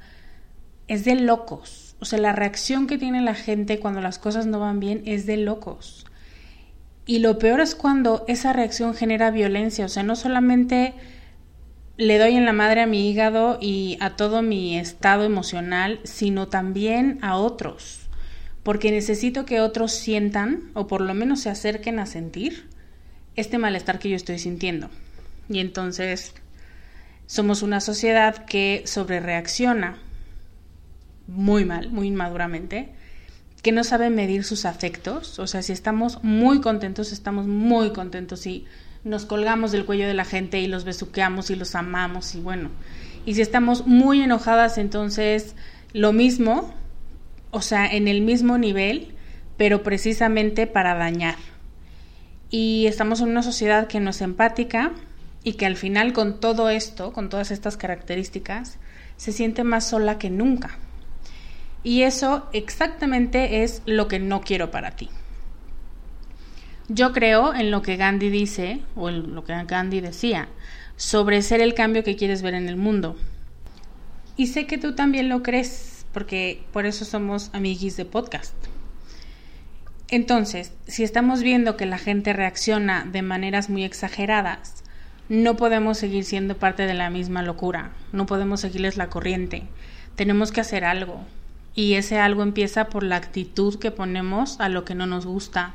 es 0.88 1.06
de 1.06 1.16
locos. 1.16 1.96
O 2.00 2.06
sea, 2.06 2.20
la 2.20 2.34
reacción 2.34 2.88
que 2.88 2.98
tiene 2.98 3.22
la 3.22 3.36
gente 3.36 3.80
cuando 3.80 4.02
las 4.02 4.20
cosas 4.20 4.46
no 4.46 4.60
van 4.60 4.80
bien 4.80 5.04
es 5.06 5.26
de 5.26 5.38
locos. 5.38 6.06
Y 7.06 7.20
lo 7.20 7.40
peor 7.40 7.62
es 7.62 7.76
cuando 7.76 8.26
esa 8.28 8.54
reacción 8.54 8.94
genera 8.94 9.32
violencia. 9.32 9.86
O 9.86 9.90
sea, 9.90 10.04
no 10.04 10.16
solamente 10.16 10.94
le 11.98 12.18
doy 12.18 12.36
en 12.36 12.46
la 12.46 12.54
madre 12.54 12.82
a 12.82 12.88
mi 12.88 13.10
hígado 13.10 13.58
y 13.62 13.98
a 14.02 14.16
todo 14.16 14.42
mi 14.42 14.78
estado 14.78 15.24
emocional, 15.24 16.00
sino 16.04 16.48
también 16.48 17.20
a 17.22 17.38
otros 17.38 18.01
porque 18.64 18.92
necesito 18.92 19.46
que 19.46 19.62
otros 19.62 19.92
sientan, 19.92 20.72
o 20.74 20.88
por 20.88 21.02
lo 21.02 21.14
menos 21.14 21.42
se 21.42 21.50
acerquen 21.50 22.00
a 22.00 22.06
sentir, 22.06 22.68
este 23.36 23.58
malestar 23.58 24.00
que 24.00 24.10
yo 24.10 24.16
estoy 24.16 24.40
sintiendo. 24.40 24.90
Y 25.50 25.60
entonces 25.60 26.34
somos 27.26 27.62
una 27.62 27.80
sociedad 27.80 28.46
que 28.46 28.84
sobrereacciona 28.86 29.98
muy 31.28 31.66
mal, 31.66 31.90
muy 31.90 32.08
inmaduramente, 32.08 32.90
que 33.62 33.72
no 33.72 33.84
sabe 33.84 34.10
medir 34.10 34.44
sus 34.44 34.66
afectos, 34.66 35.40
o 35.40 35.48
sea, 35.48 35.62
si 35.62 35.72
estamos 35.72 36.24
muy 36.24 36.62
contentos, 36.62 37.12
estamos 37.12 37.48
muy 37.48 37.92
contentos 37.94 38.46
y 38.48 38.66
nos 39.04 39.26
colgamos 39.26 39.72
del 39.72 39.86
cuello 39.86 40.08
de 40.08 40.14
la 40.14 40.26
gente 40.26 40.60
y 40.60 40.68
los 40.68 40.84
besuqueamos 40.84 41.52
y 41.52 41.56
los 41.56 41.76
amamos 41.76 42.36
y 42.36 42.40
bueno, 42.40 42.70
y 43.26 43.36
si 43.36 43.42
estamos 43.42 43.86
muy 43.86 44.22
enojadas, 44.22 44.78
entonces 44.78 45.56
lo 45.94 46.12
mismo, 46.12 46.74
o 47.52 47.62
sea, 47.62 47.86
en 47.88 48.08
el 48.08 48.22
mismo 48.22 48.58
nivel, 48.58 49.14
pero 49.58 49.84
precisamente 49.84 50.68
para 50.68 50.96
dañar. 50.96 51.36
Y 52.50 52.88
estamos 52.88 53.22
en 53.22 53.30
una 53.30 53.44
sociedad 53.44 53.88
que 53.88 54.00
no 54.00 54.10
es 54.10 54.22
empática 54.22 54.92
y 55.44 55.54
que 55.54 55.66
al 55.66 55.76
final 55.76 56.14
con 56.14 56.40
todo 56.40 56.70
esto, 56.70 57.14
con 57.14 57.30
todas 57.30 57.52
estas 57.52 57.78
características, 57.78 58.78
se 59.18 59.32
siente 59.32 59.64
más 59.64 59.88
sola 59.88 60.18
que 60.18 60.30
nunca. 60.30 60.78
Y 61.84 62.04
eso 62.04 62.48
exactamente 62.54 63.64
es 63.64 63.82
lo 63.86 64.08
que 64.08 64.20
no 64.20 64.42
quiero 64.42 64.72
para 64.72 64.92
ti. 64.92 65.10
Yo 66.88 67.14
creo 67.14 67.54
en 67.54 67.72
lo 67.72 67.82
que 67.82 67.96
Gandhi 67.96 68.30
dice, 68.30 68.82
o 68.96 69.10
en 69.10 69.34
lo 69.34 69.44
que 69.44 69.54
Gandhi 69.64 70.02
decía, 70.02 70.50
sobre 70.98 71.42
ser 71.42 71.62
el 71.62 71.74
cambio 71.74 72.04
que 72.04 72.16
quieres 72.16 72.42
ver 72.42 72.54
en 72.54 72.68
el 72.68 72.76
mundo. 72.76 73.16
Y 74.36 74.48
sé 74.48 74.68
que 74.68 74.78
tú 74.78 74.94
también 74.94 75.30
lo 75.30 75.42
crees, 75.42 75.70
porque 76.14 76.64
por 76.74 76.86
eso 76.86 77.06
somos 77.06 77.50
amiguis 77.54 77.98
de 77.98 78.06
podcast. 78.06 78.56
Entonces, 80.10 80.74
si 80.88 81.04
estamos 81.04 81.42
viendo 81.42 81.78
que 81.78 81.86
la 81.86 81.98
gente 81.98 82.34
reacciona 82.34 83.06
de 83.06 83.22
maneras 83.22 83.70
muy 83.70 83.86
exageradas, 83.86 84.84
no 85.30 85.56
podemos 85.56 85.98
seguir 85.98 86.26
siendo 86.26 86.58
parte 86.58 86.86
de 86.86 86.94
la 86.94 87.10
misma 87.10 87.44
locura, 87.44 87.92
no 88.12 88.26
podemos 88.26 88.60
seguirles 88.60 88.98
la 88.98 89.10
corriente, 89.10 89.64
tenemos 90.18 90.52
que 90.52 90.60
hacer 90.60 90.84
algo. 90.84 91.22
Y 91.74 91.94
ese 91.94 92.20
algo 92.20 92.44
empieza 92.44 92.90
por 92.90 93.04
la 93.04 93.16
actitud 93.16 93.80
que 93.80 93.92
ponemos 93.92 94.60
a 94.60 94.68
lo 94.68 94.84
que 94.84 94.96
no 94.96 95.06
nos 95.06 95.26
gusta, 95.26 95.74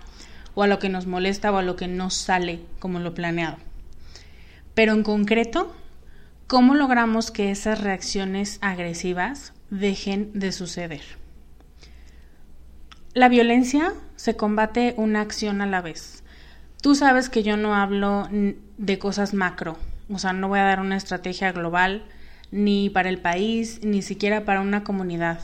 o 0.54 0.62
a 0.62 0.66
lo 0.66 0.78
que 0.78 0.90
nos 0.90 1.06
molesta, 1.06 1.50
o 1.50 1.56
a 1.56 1.62
lo 1.62 1.76
que 1.76 1.88
no 1.88 2.10
sale 2.10 2.60
como 2.78 2.98
lo 2.98 3.14
planeado. 3.14 3.56
Pero 4.74 4.92
en 4.92 5.02
concreto, 5.02 5.74
¿cómo 6.46 6.74
logramos 6.74 7.30
que 7.30 7.50
esas 7.50 7.80
reacciones 7.80 8.58
agresivas 8.60 9.54
dejen 9.70 10.38
de 10.38 10.52
suceder? 10.52 11.02
La 13.14 13.28
violencia 13.28 13.94
se 14.16 14.36
combate 14.36 14.94
una 14.96 15.20
acción 15.22 15.60
a 15.60 15.66
la 15.66 15.80
vez. 15.80 16.22
Tú 16.82 16.94
sabes 16.94 17.30
que 17.30 17.42
yo 17.42 17.56
no 17.56 17.74
hablo 17.74 18.28
de 18.30 18.98
cosas 18.98 19.34
macro, 19.34 19.78
o 20.10 20.18
sea, 20.18 20.32
no 20.32 20.48
voy 20.48 20.58
a 20.58 20.64
dar 20.64 20.80
una 20.80 20.96
estrategia 20.96 21.52
global 21.52 22.04
ni 22.50 22.90
para 22.90 23.08
el 23.08 23.18
país, 23.18 23.80
ni 23.82 24.02
siquiera 24.02 24.44
para 24.44 24.60
una 24.60 24.84
comunidad, 24.84 25.40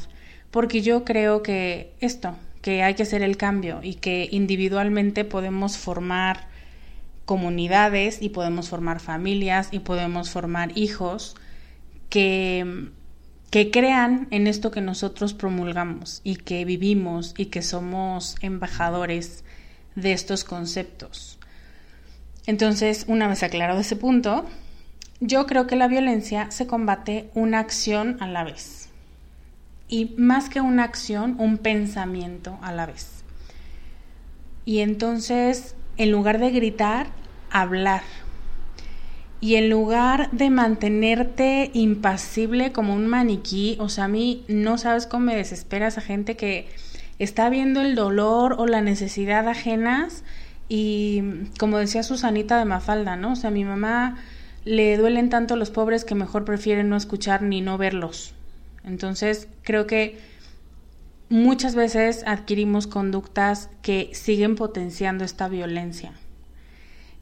porque 0.50 0.83
yo 0.83 1.05
creo 1.05 1.43
que 1.43 1.95
esto, 2.00 2.37
que 2.61 2.83
hay 2.83 2.95
que 2.95 3.02
hacer 3.02 3.23
el 3.23 3.37
cambio 3.37 3.81
y 3.83 3.95
que 3.95 4.29
individualmente 4.31 5.25
podemos 5.25 5.79
formar 5.79 6.47
comunidades 7.25 8.21
y 8.21 8.29
podemos 8.29 8.69
formar 8.69 9.00
familias 9.00 9.69
y 9.73 9.81
podemos 9.81 10.31
formar 10.31 10.76
hijos 10.76 11.37
que 12.09 12.91
que 13.52 13.71
crean 13.71 14.28
en 14.30 14.47
esto 14.47 14.71
que 14.71 14.80
nosotros 14.80 15.35
promulgamos 15.35 16.23
y 16.25 16.37
que 16.37 16.64
vivimos 16.64 17.35
y 17.37 17.47
que 17.47 17.61
somos 17.61 18.37
embajadores 18.40 19.44
de 19.94 20.14
estos 20.14 20.42
conceptos. 20.42 21.38
Entonces, 22.47 23.04
una 23.09 23.28
vez 23.28 23.42
aclarado 23.42 23.80
ese 23.80 23.94
punto, 23.94 24.47
yo 25.21 25.47
creo 25.47 25.66
que 25.66 25.76
la 25.76 25.87
violencia 25.87 26.50
se 26.50 26.66
combate 26.66 27.28
una 27.35 27.59
acción 27.59 28.16
a 28.21 28.26
la 28.26 28.42
vez. 28.42 28.88
Y 29.87 30.14
más 30.16 30.49
que 30.49 30.62
una 30.62 30.85
acción, 30.85 31.37
un 31.38 31.59
pensamiento 31.59 32.59
a 32.62 32.73
la 32.73 32.87
vez. 32.87 33.23
Y 34.64 34.78
entonces, 34.78 35.76
en 35.99 36.11
lugar 36.11 36.38
de 36.38 36.52
gritar, 36.52 37.09
hablar 37.50 38.00
y 39.43 39.57
en 39.57 39.69
lugar 39.69 40.31
de 40.31 40.51
mantenerte 40.51 41.73
impasible 41.75 42.71
como 42.71 42.95
un 42.95 43.09
maniquí, 43.09 43.77
o 43.81 43.89
sea, 43.89 44.05
a 44.05 44.09
mí 44.09 44.45
no 44.47 44.79
sabes 44.79 45.09
cómo 45.09 45.27
me 45.27 45.37
desespera 45.37 45.89
esa 45.89 46.01
gente 46.01 46.37
que 46.37 46.69
está 47.19 47.51
viendo 47.51 47.81
el 47.81 47.97
dolor 47.97 48.55
o 48.57 48.69
la 48.69 48.81
necesidad 48.83 49.49
ajenas 49.49 50.23
y 50.69 51.25
como 51.59 51.79
decía 51.79 52.05
Susanita 52.05 52.57
de 52.57 52.67
Mafalda, 52.67 53.17
¿no? 53.17 53.33
O 53.33 53.37
sea, 53.37 53.49
a 53.49 53.53
mi 53.53 53.65
mamá 53.65 54.17
le 54.65 54.97
duelen 54.97 55.29
tanto 55.29 55.57
los 55.57 55.73
pobres 55.73 56.05
que 56.05 56.15
mejor 56.15 56.45
prefieren 56.45 56.89
no 56.89 56.97
escuchar 56.97 57.43
ni 57.43 57.61
no 57.63 57.79
verlos. 57.79 58.35
Entonces, 58.85 59.49
creo 59.65 59.89
que 59.89 60.21
muchas 61.31 61.75
veces 61.75 62.23
adquirimos 62.29 62.87
conductas 62.87 63.71
que 63.83 64.11
siguen 64.15 64.55
potenciando 64.55 65.25
esta 65.25 65.49
violencia. 65.49 66.13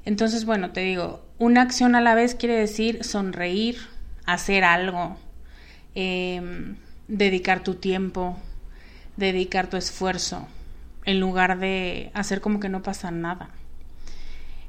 Entonces, 0.05 0.45
bueno, 0.45 0.71
te 0.71 0.81
digo, 0.81 1.25
una 1.39 1.63
acción 1.63 1.95
a 1.95 2.01
la 2.01 2.15
vez 2.15 2.35
quiere 2.35 2.55
decir 2.55 3.05
sonreír, 3.05 3.79
hacer 4.27 4.65
algo, 4.65 5.17
em, 5.95 6.77
dedicar 7.09 7.63
tu 7.63 7.75
tiempo, 7.75 8.39
dedicar 9.17 9.69
tu 9.69 9.77
esfuerzo, 9.77 10.47
en 11.05 11.21
lugar 11.21 11.59
de 11.59 12.11
hacer 12.15 12.41
como 12.41 12.61
que 12.61 12.69
no 12.69 12.83
pasa 12.83 13.11
nada. 13.11 13.51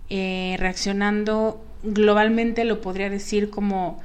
Eh, 0.10 0.56
reaccionando 0.60 1.66
globalmente 1.84 2.66
lo 2.66 2.82
podría 2.82 3.10
decir 3.10 3.50
como 3.50 4.02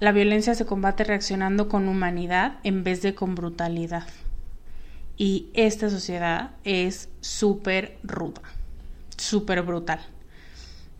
la 0.00 0.12
violencia 0.12 0.54
se 0.54 0.64
combate 0.64 1.02
reaccionando 1.04 1.68
con 1.68 1.88
humanidad 1.88 2.58
en 2.62 2.84
vez 2.84 3.02
de 3.02 3.14
con 3.14 3.34
brutalidad. 3.34 4.06
Y 5.16 5.48
esta 5.54 5.90
sociedad 5.90 6.52
es 6.62 7.08
súper 7.20 7.98
ruda, 8.04 8.42
súper 9.16 9.62
brutal. 9.62 9.98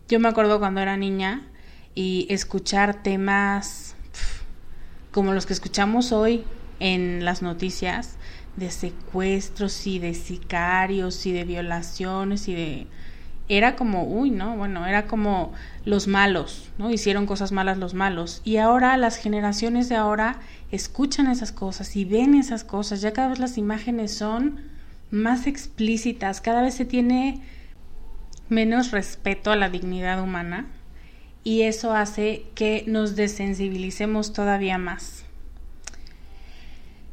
Yo 0.09 0.19
me 0.19 0.27
acuerdo 0.27 0.57
cuando 0.57 0.81
era 0.81 0.97
niña 0.97 1.43
y 1.93 2.25
escuchar 2.31 3.03
temas 3.03 3.93
como 5.11 5.33
los 5.33 5.45
que 5.45 5.53
escuchamos 5.53 6.11
hoy 6.11 6.45
en 6.79 7.23
las 7.23 7.43
noticias 7.43 8.17
de 8.55 8.71
secuestros 8.71 9.85
y 9.85 9.99
de 9.99 10.15
sicarios 10.15 11.27
y 11.27 11.31
de 11.31 11.43
violaciones 11.43 12.47
y 12.47 12.55
de 12.55 12.87
era 13.49 13.75
como, 13.75 14.03
uy, 14.03 14.31
¿no? 14.31 14.57
Bueno, 14.57 14.87
era 14.87 15.05
como 15.05 15.53
los 15.85 16.07
malos, 16.07 16.71
¿no? 16.79 16.89
Hicieron 16.89 17.27
cosas 17.27 17.51
malas 17.51 17.77
los 17.77 17.93
malos. 17.93 18.41
Y 18.43 18.57
ahora 18.57 18.97
las 18.97 19.15
generaciones 19.17 19.89
de 19.89 19.95
ahora 19.95 20.39
escuchan 20.71 21.27
esas 21.27 21.51
cosas 21.51 21.95
y 21.95 22.05
ven 22.05 22.33
esas 22.33 22.63
cosas. 22.63 23.01
Ya 23.01 23.13
cada 23.13 23.27
vez 23.27 23.37
las 23.37 23.59
imágenes 23.59 24.15
son 24.15 24.59
más 25.11 25.45
explícitas, 25.45 26.41
cada 26.41 26.63
vez 26.63 26.73
se 26.73 26.85
tiene 26.85 27.43
menos 28.49 28.91
respeto 28.91 29.51
a 29.51 29.55
la 29.55 29.69
dignidad 29.69 30.21
humana 30.21 30.67
y 31.43 31.61
eso 31.61 31.93
hace 31.93 32.45
que 32.55 32.83
nos 32.87 33.15
desensibilicemos 33.15 34.33
todavía 34.33 34.77
más. 34.77 35.23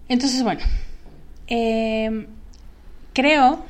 Entonces, 0.09 0.43
bueno, 0.43 0.63
em, 1.47 2.27
creo, 3.13 3.65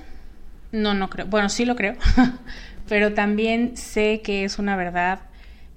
no, 0.72 0.94
no 0.94 1.10
creo, 1.10 1.26
bueno, 1.26 1.48
sí 1.48 1.64
lo 1.64 1.76
creo, 1.76 1.96
pero 2.88 3.14
también 3.14 3.76
sé 3.76 4.20
que 4.22 4.44
es 4.44 4.58
una 4.58 4.76
verdad 4.76 5.20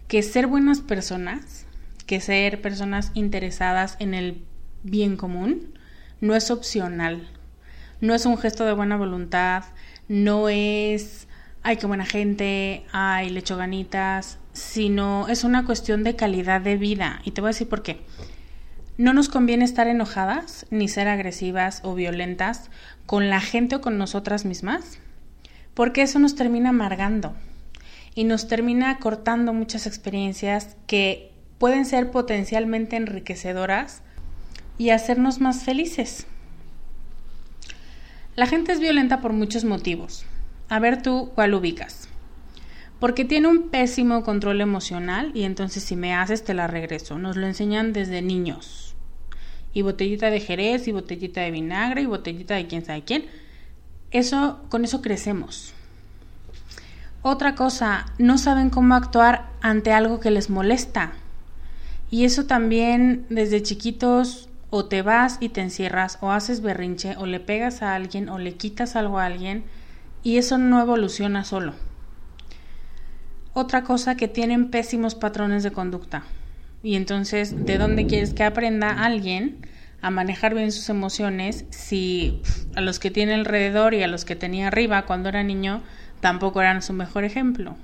que 0.08 0.24
ser 0.24 0.48
buenas 0.48 0.82
personas, 0.82 1.66
que 2.06 2.20
ser 2.20 2.62
personas 2.62 3.12
interesadas 3.14 3.96
en 4.00 4.14
el 4.14 4.42
bien 4.84 5.18
común, 5.18 5.78
no 6.20 6.36
es 6.36 6.52
opcional, 6.52 7.28
no 8.02 8.14
es 8.16 8.26
un 8.26 8.38
gesto 8.38 8.66
de 8.66 8.74
buena 8.74 8.98
voluntad, 8.98 9.64
no 10.08 10.50
es 10.50 11.28
ay, 11.64 11.78
qué 11.78 11.86
buena 11.86 12.06
gente, 12.06 12.86
ay, 12.92 13.30
le 13.30 13.40
echo 13.40 13.58
ganitas, 13.58 14.38
sino 14.54 15.28
es 15.28 15.44
una 15.44 15.66
cuestión 15.66 16.04
de 16.04 16.16
calidad 16.16 16.62
de 16.62 16.78
vida. 16.78 17.22
Y 17.26 17.32
te 17.32 17.42
voy 17.42 17.50
a 17.50 17.54
decir 17.54 17.70
por 17.70 17.84
qué. 17.84 18.02
No 18.98 19.14
nos 19.14 19.30
conviene 19.30 19.64
estar 19.66 19.88
enojadas 19.88 20.66
ni 20.72 20.88
ser 20.88 21.08
agresivas 21.08 21.82
o 21.84 21.96
violentas 21.96 22.70
con 23.06 23.30
la 23.30 23.40
gente 23.40 23.76
o 23.76 23.82
con 23.82 23.98
nosotras 23.98 24.46
mismas, 24.46 25.00
porque 25.74 26.02
eso 26.02 26.20
nos 26.20 26.36
termina 26.36 26.70
amargando 26.70 27.34
y 28.16 28.26
nos 28.26 28.48
termina 28.48 29.00
cortando 29.00 29.54
muchas 29.54 29.88
experiencias 29.88 30.76
que 30.88 31.32
pueden 31.58 31.86
ser 31.86 32.12
potencialmente 32.12 32.98
enriquecedoras 32.98 34.02
y 34.78 34.90
hacernos 34.90 35.40
más 35.40 35.64
felices. 35.64 36.26
La 38.36 38.48
gente 38.48 38.72
es 38.72 38.80
violenta 38.80 39.22
por 39.22 39.34
muchos 39.34 39.66
motivos. 39.66 40.26
A 40.70 40.80
ver 40.80 41.02
tú 41.02 41.32
cuál 41.34 41.56
ubicas. 41.56 42.08
Porque 43.00 43.26
tiene 43.26 43.48
un 43.48 43.70
pésimo 43.70 44.24
control 44.24 44.62
emocional 44.62 45.32
y 45.34 45.44
entonces 45.44 45.84
si 45.84 45.96
me 45.96 46.14
haces 46.14 46.44
te 46.44 46.54
la 46.54 46.68
regreso. 46.68 47.18
Nos 47.18 47.38
lo 47.38 47.48
enseñan 47.48 47.92
desde 47.92 48.22
niños. 48.22 48.96
Y 49.74 49.82
botellita 49.82 50.30
de 50.30 50.40
jerez 50.40 50.88
y 50.88 50.92
botellita 50.92 51.42
de 51.42 51.52
vinagre 51.52 52.04
y 52.04 52.06
botellita 52.06 52.56
de 52.56 52.68
quién 52.68 52.86
sabe 52.86 53.04
quién. 53.04 53.26
Eso 54.12 54.60
con 54.70 54.84
eso 54.84 55.02
crecemos. 55.02 55.74
Otra 57.22 57.56
cosa, 57.56 58.06
no 58.18 58.38
saben 58.38 58.70
cómo 58.70 58.96
actuar 58.96 59.50
ante 59.62 59.92
algo 59.92 60.20
que 60.20 60.32
les 60.32 60.50
molesta. 60.50 61.14
Y 62.12 62.26
eso 62.26 62.46
también 62.46 63.26
desde 63.30 63.64
chiquitos 63.64 64.50
o 64.70 64.86
te 64.86 65.02
vas 65.02 65.38
y 65.40 65.50
te 65.50 65.62
encierras 65.62 66.18
o 66.22 66.32
haces 66.32 66.62
berrinche 66.62 67.16
o 67.18 67.26
le 67.26 67.40
pegas 67.40 67.82
a 67.82 67.96
alguien 67.96 68.30
o 68.30 68.38
le 68.38 68.56
quitas 68.56 68.96
algo 68.96 69.20
a 69.20 69.26
alguien 69.26 69.64
y 70.24 70.38
eso 70.38 70.58
no 70.58 70.82
evoluciona 70.82 71.44
solo. 71.44 71.74
Otra 73.54 73.84
cosa 73.84 74.16
que 74.16 74.28
tienen 74.28 74.70
pésimos 74.70 75.16
patrones 75.16 75.64
de 75.64 75.72
conducta. 75.72 76.24
Y 76.84 76.96
entonces, 76.96 77.66
¿de 77.66 77.78
dónde 77.78 78.06
quieres 78.06 78.34
que 78.34 78.44
aprenda 78.44 79.04
alguien 79.04 79.58
a 80.02 80.12
manejar 80.12 80.54
bien 80.54 80.72
sus 80.72 80.88
emociones 80.90 81.66
si 81.72 82.42
a 82.76 82.82
los 82.82 83.00
que 83.00 83.12
tiene 83.12 83.34
alrededor 83.34 83.94
y 83.94 84.04
a 84.04 84.08
los 84.08 84.24
que 84.24 84.36
tenía 84.36 84.68
arriba 84.68 85.06
cuando 85.06 85.30
era 85.30 85.44
niño 85.44 85.82
tampoco 86.22 86.62
eran 86.62 86.82
su 86.82 86.94
mejor 86.94 87.24
ejemplo? 87.26 87.76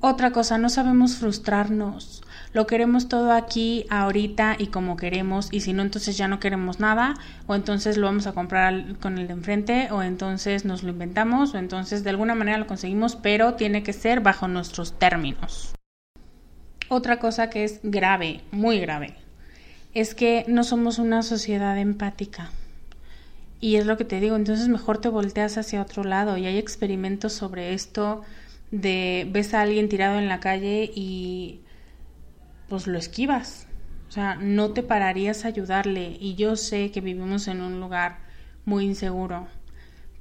Otra 0.00 0.32
cosa, 0.32 0.58
no 0.58 0.68
sabemos 0.68 1.16
frustrarnos 1.16 2.22
lo 2.52 2.66
queremos 2.66 3.08
todo 3.08 3.32
aquí, 3.32 3.86
ahorita 3.90 4.56
y 4.58 4.68
como 4.68 4.96
queremos, 4.96 5.48
y 5.52 5.60
si 5.60 5.72
no, 5.72 5.82
entonces 5.82 6.16
ya 6.16 6.28
no 6.28 6.40
queremos 6.40 6.80
nada, 6.80 7.14
o 7.46 7.54
entonces 7.54 7.96
lo 7.96 8.06
vamos 8.06 8.26
a 8.26 8.32
comprar 8.32 8.96
con 9.00 9.18
el 9.18 9.26
de 9.26 9.34
enfrente, 9.34 9.88
o 9.90 10.02
entonces 10.02 10.64
nos 10.64 10.82
lo 10.82 10.90
inventamos, 10.90 11.54
o 11.54 11.58
entonces 11.58 12.04
de 12.04 12.10
alguna 12.10 12.34
manera 12.34 12.58
lo 12.58 12.66
conseguimos, 12.66 13.16
pero 13.16 13.54
tiene 13.54 13.82
que 13.82 13.92
ser 13.92 14.20
bajo 14.20 14.48
nuestros 14.48 14.98
términos. 14.98 15.74
Otra 16.88 17.18
cosa 17.18 17.50
que 17.50 17.64
es 17.64 17.80
grave, 17.82 18.42
muy 18.52 18.78
grave, 18.78 19.16
es 19.92 20.14
que 20.14 20.44
no 20.46 20.62
somos 20.62 20.98
una 20.98 21.22
sociedad 21.22 21.76
empática. 21.78 22.50
Y 23.60 23.76
es 23.76 23.86
lo 23.86 23.96
que 23.96 24.04
te 24.04 24.20
digo, 24.20 24.36
entonces 24.36 24.68
mejor 24.68 24.98
te 24.98 25.08
volteas 25.08 25.56
hacia 25.56 25.80
otro 25.80 26.04
lado 26.04 26.36
y 26.36 26.46
hay 26.46 26.58
experimentos 26.58 27.32
sobre 27.32 27.72
esto 27.72 28.22
de 28.70 29.26
ves 29.30 29.54
a 29.54 29.62
alguien 29.62 29.88
tirado 29.88 30.18
en 30.18 30.28
la 30.28 30.40
calle 30.40 30.90
y 30.94 31.60
pues 32.68 32.86
lo 32.86 32.98
esquivas. 32.98 33.66
O 34.08 34.12
sea, 34.12 34.36
no 34.36 34.70
te 34.70 34.82
pararías 34.82 35.44
a 35.44 35.48
ayudarle 35.48 36.16
y 36.20 36.34
yo 36.36 36.56
sé 36.56 36.90
que 36.90 37.00
vivimos 37.00 37.48
en 37.48 37.60
un 37.60 37.80
lugar 37.80 38.18
muy 38.64 38.84
inseguro, 38.84 39.48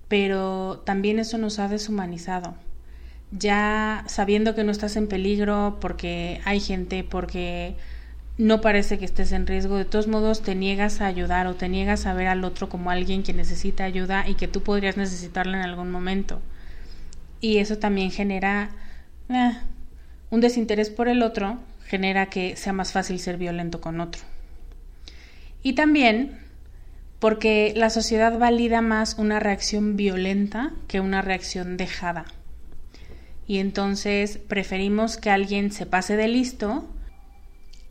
pero 0.08 0.82
también 0.86 1.20
eso 1.20 1.38
nos 1.38 1.60
ha 1.60 1.68
deshumanizado. 1.68 2.56
Ya 3.32 4.04
sabiendo 4.08 4.56
que 4.56 4.64
no 4.64 4.72
estás 4.72 4.96
en 4.96 5.08
peligro 5.08 5.78
porque 5.82 6.42
hay 6.46 6.60
gente, 6.60 7.04
porque 7.04 7.76
no 8.38 8.60
parece 8.62 8.98
que 9.00 9.06
estés 9.06 9.32
en 9.32 9.48
riesgo, 9.48 9.78
de 9.78 9.86
todos 9.86 10.08
modos 10.08 10.42
te 10.42 10.56
niegas 10.56 11.02
a 11.02 11.06
ayudar 11.06 11.48
o 11.48 11.56
te 11.56 11.70
niegas 11.70 12.06
a 12.06 12.14
ver 12.14 12.28
al 12.28 12.44
otro 12.44 12.70
como 12.70 12.92
alguien 12.92 13.24
que 13.24 13.34
necesita 13.34 13.86
ayuda 13.86 14.28
y 14.28 14.36
que 14.36 14.48
tú 14.48 14.62
podrías 14.62 14.98
necesitarla 14.98 15.58
en 15.58 15.64
algún 15.64 15.92
momento. 15.92 16.42
Y 17.40 17.58
eso 17.58 17.78
también 17.78 18.12
genera 18.12 18.72
eh, 19.30 19.54
un 20.30 20.42
desinterés 20.42 20.90
por 20.90 21.08
el 21.08 21.24
otro, 21.24 21.60
genera 21.86 22.28
que 22.28 22.56
sea 22.56 22.74
más 22.74 22.92
fácil 22.92 23.20
ser 23.20 23.38
violento 23.38 23.82
con 23.82 24.00
otro. 24.00 24.22
Y 25.64 25.74
también 25.74 26.40
porque 27.20 27.74
la 27.76 27.90
sociedad 27.90 28.38
valida 28.38 28.82
más 28.82 29.16
una 29.18 29.40
reacción 29.40 29.96
violenta 29.96 30.74
que 30.88 31.00
una 31.00 31.22
reacción 31.22 31.78
dejada. 31.78 32.26
Y 33.48 33.60
entonces 33.60 34.38
preferimos 34.38 35.18
que 35.18 35.30
alguien 35.30 35.72
se 35.72 35.86
pase 35.86 36.18
de 36.18 36.28
listo 36.28 36.88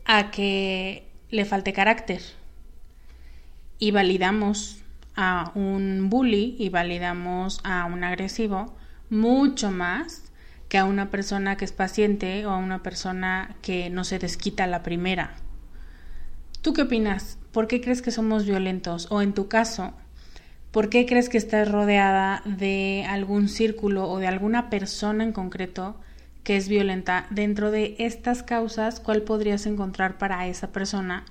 a 0.05 0.31
que 0.31 1.07
le 1.29 1.45
falte 1.45 1.73
carácter. 1.73 2.21
Y 3.79 3.91
validamos 3.91 4.81
a 5.15 5.51
un 5.55 6.09
bully 6.09 6.55
y 6.59 6.69
validamos 6.69 7.59
a 7.63 7.85
un 7.85 8.03
agresivo 8.03 8.75
mucho 9.09 9.71
más 9.71 10.24
que 10.69 10.77
a 10.77 10.85
una 10.85 11.09
persona 11.09 11.57
que 11.57 11.65
es 11.65 11.71
paciente 11.71 12.45
o 12.45 12.51
a 12.51 12.57
una 12.57 12.83
persona 12.83 13.55
que 13.61 13.89
no 13.89 14.03
se 14.03 14.19
desquita 14.19 14.67
la 14.67 14.83
primera. 14.83 15.35
¿Tú 16.61 16.73
qué 16.73 16.83
opinas? 16.83 17.37
¿Por 17.51 17.67
qué 17.67 17.81
crees 17.81 18.01
que 18.01 18.11
somos 18.11 18.45
violentos? 18.45 19.07
O 19.11 19.21
en 19.21 19.33
tu 19.33 19.47
caso, 19.47 19.93
¿por 20.71 20.89
qué 20.89 21.05
crees 21.05 21.29
que 21.29 21.37
estás 21.37 21.71
rodeada 21.71 22.41
de 22.45 23.05
algún 23.07 23.47
círculo 23.47 24.09
o 24.09 24.19
de 24.19 24.27
alguna 24.27 24.69
persona 24.69 25.23
en 25.23 25.31
concreto 25.31 25.95
que 26.45 26.55
es 26.55 26.69
violenta, 26.69 27.25
dentro 27.31 27.71
de 27.71 27.95
estas 27.97 28.43
causas, 28.43 28.99
¿cuál 28.99 29.23
podrías 29.23 29.65
encontrar 29.65 30.19
para 30.19 30.45
esa 30.47 30.71
persona 30.71 31.25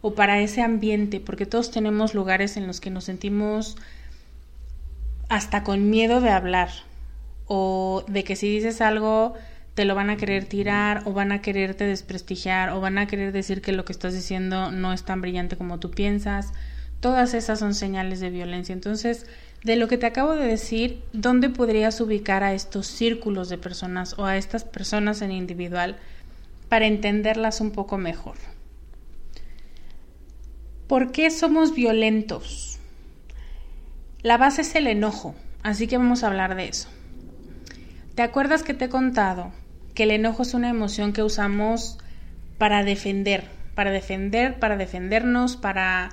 o 0.00 0.14
para 0.14 0.40
ese 0.40 0.62
ambiente? 0.62 1.18
Porque 1.18 1.44
todos 1.44 1.72
tenemos 1.72 2.14
lugares 2.14 2.56
en 2.56 2.68
los 2.68 2.80
que 2.80 2.88
nos 2.88 3.04
sentimos 3.04 3.76
hasta 5.28 5.64
con 5.64 5.90
miedo 5.90 6.20
de 6.20 6.30
hablar 6.30 6.70
o 7.52 8.04
de 8.06 8.22
que 8.22 8.36
si 8.36 8.48
dices 8.48 8.80
algo 8.80 9.34
te 9.74 9.84
lo 9.84 9.96
van 9.96 10.08
a 10.08 10.16
querer 10.16 10.44
tirar 10.44 11.02
o 11.04 11.12
van 11.12 11.32
a 11.32 11.42
quererte 11.42 11.82
desprestigiar 11.82 12.70
o 12.70 12.80
van 12.80 12.96
a 12.96 13.08
querer 13.08 13.32
decir 13.32 13.60
que 13.60 13.72
lo 13.72 13.84
que 13.84 13.92
estás 13.92 14.14
diciendo 14.14 14.70
no 14.70 14.92
es 14.92 15.02
tan 15.02 15.20
brillante 15.20 15.56
como 15.56 15.80
tú 15.80 15.90
piensas. 15.90 16.52
Todas 17.00 17.34
esas 17.34 17.58
son 17.58 17.74
señales 17.74 18.20
de 18.20 18.30
violencia. 18.30 18.72
Entonces, 18.72 19.26
de 19.64 19.74
lo 19.74 19.88
que 19.88 19.98
te 19.98 20.06
acabo 20.06 20.36
de 20.36 20.46
decir, 20.46 21.02
¿dónde 21.12 21.50
podrías 21.50 22.00
ubicar 22.00 22.44
a 22.44 22.54
estos 22.54 22.86
círculos 22.86 23.48
de 23.48 23.58
personas 23.58 24.16
o 24.16 24.26
a 24.26 24.36
estas 24.36 24.62
personas 24.62 25.20
en 25.20 25.32
individual 25.32 25.96
para 26.68 26.86
entenderlas 26.86 27.60
un 27.60 27.72
poco 27.72 27.98
mejor? 27.98 28.36
¿Por 30.86 31.10
qué 31.10 31.32
somos 31.32 31.74
violentos? 31.74 32.78
La 34.22 34.36
base 34.36 34.62
es 34.62 34.72
el 34.76 34.86
enojo, 34.86 35.34
así 35.64 35.88
que 35.88 35.98
vamos 35.98 36.22
a 36.22 36.28
hablar 36.28 36.54
de 36.54 36.68
eso. 36.68 36.88
¿Te 38.20 38.24
acuerdas 38.24 38.62
que 38.62 38.74
te 38.74 38.84
he 38.84 38.88
contado 38.90 39.50
que 39.94 40.02
el 40.02 40.10
enojo 40.10 40.42
es 40.42 40.52
una 40.52 40.68
emoción 40.68 41.14
que 41.14 41.22
usamos 41.22 41.96
para 42.58 42.84
defender, 42.84 43.48
para 43.74 43.92
defender, 43.92 44.58
para 44.58 44.76
defendernos, 44.76 45.56
para 45.56 46.10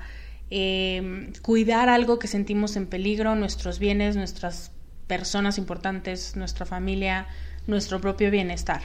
eh, 0.50 1.34
cuidar 1.41 1.89
algo 1.89 2.17
que 2.17 2.30
sentimos 2.30 2.78
en 2.78 2.88
peligro, 2.88 3.36
nuestros 3.36 3.78
bienes, 3.78 4.15
nuestras 4.15 4.72
personas 5.08 5.58
importantes, 5.58 6.38
nuestra 6.38 6.65
familia, 6.65 7.28
nuestro 7.67 8.00
propio 8.00 8.32
bienestar. 8.32 8.84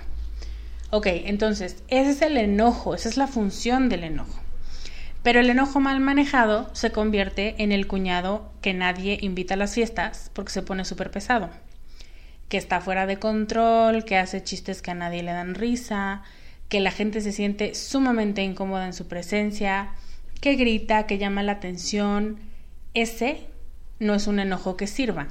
Ok, 0.90 1.06
entonces, 1.06 1.84
ese 1.86 2.10
es 2.10 2.22
el 2.22 2.36
enojo, 2.36 2.92
esa 2.92 3.08
es 3.08 3.16
la 3.16 3.28
función 3.28 3.88
del 3.88 4.02
enojo. 4.02 4.42
Pero 5.22 5.38
el 5.38 5.48
enojo 5.48 5.78
mal 5.78 6.00
manejado 6.00 6.70
se 6.72 6.90
convierte 6.90 7.54
en 7.62 7.70
el 7.70 7.86
cuñado 7.86 8.50
que 8.62 8.74
nadie 8.74 9.16
invita 9.20 9.54
a 9.54 9.58
las 9.58 9.74
fiestas 9.74 10.32
porque 10.34 10.50
se 10.50 10.62
pone 10.62 10.84
súper 10.84 11.12
pesado, 11.12 11.50
que 12.52 12.58
está 12.58 12.82
fuera 12.82 13.06
de 13.06 13.18
control, 13.18 14.04
que 14.04 14.18
hace 14.18 14.44
chistes 14.44 14.82
que 14.82 14.90
a 14.90 14.94
nadie 14.94 15.22
le 15.22 15.32
dan 15.32 15.54
risa, 15.54 16.20
que 16.68 16.80
la 16.80 16.90
gente 16.90 17.22
se 17.22 17.32
siente 17.32 17.74
sumamente 17.74 18.42
incómoda 18.42 18.84
en 18.84 18.92
su 18.92 19.08
presencia, 19.08 19.92
que 20.42 20.56
grita, 20.56 21.06
que 21.06 21.16
llama 21.16 21.42
la 21.42 21.52
atención, 21.52 22.36
ese 22.92 23.46
no 24.00 24.14
es 24.14 24.26
un 24.26 24.38
enojo 24.38 24.76
que 24.76 24.86
sirva. 24.86 25.28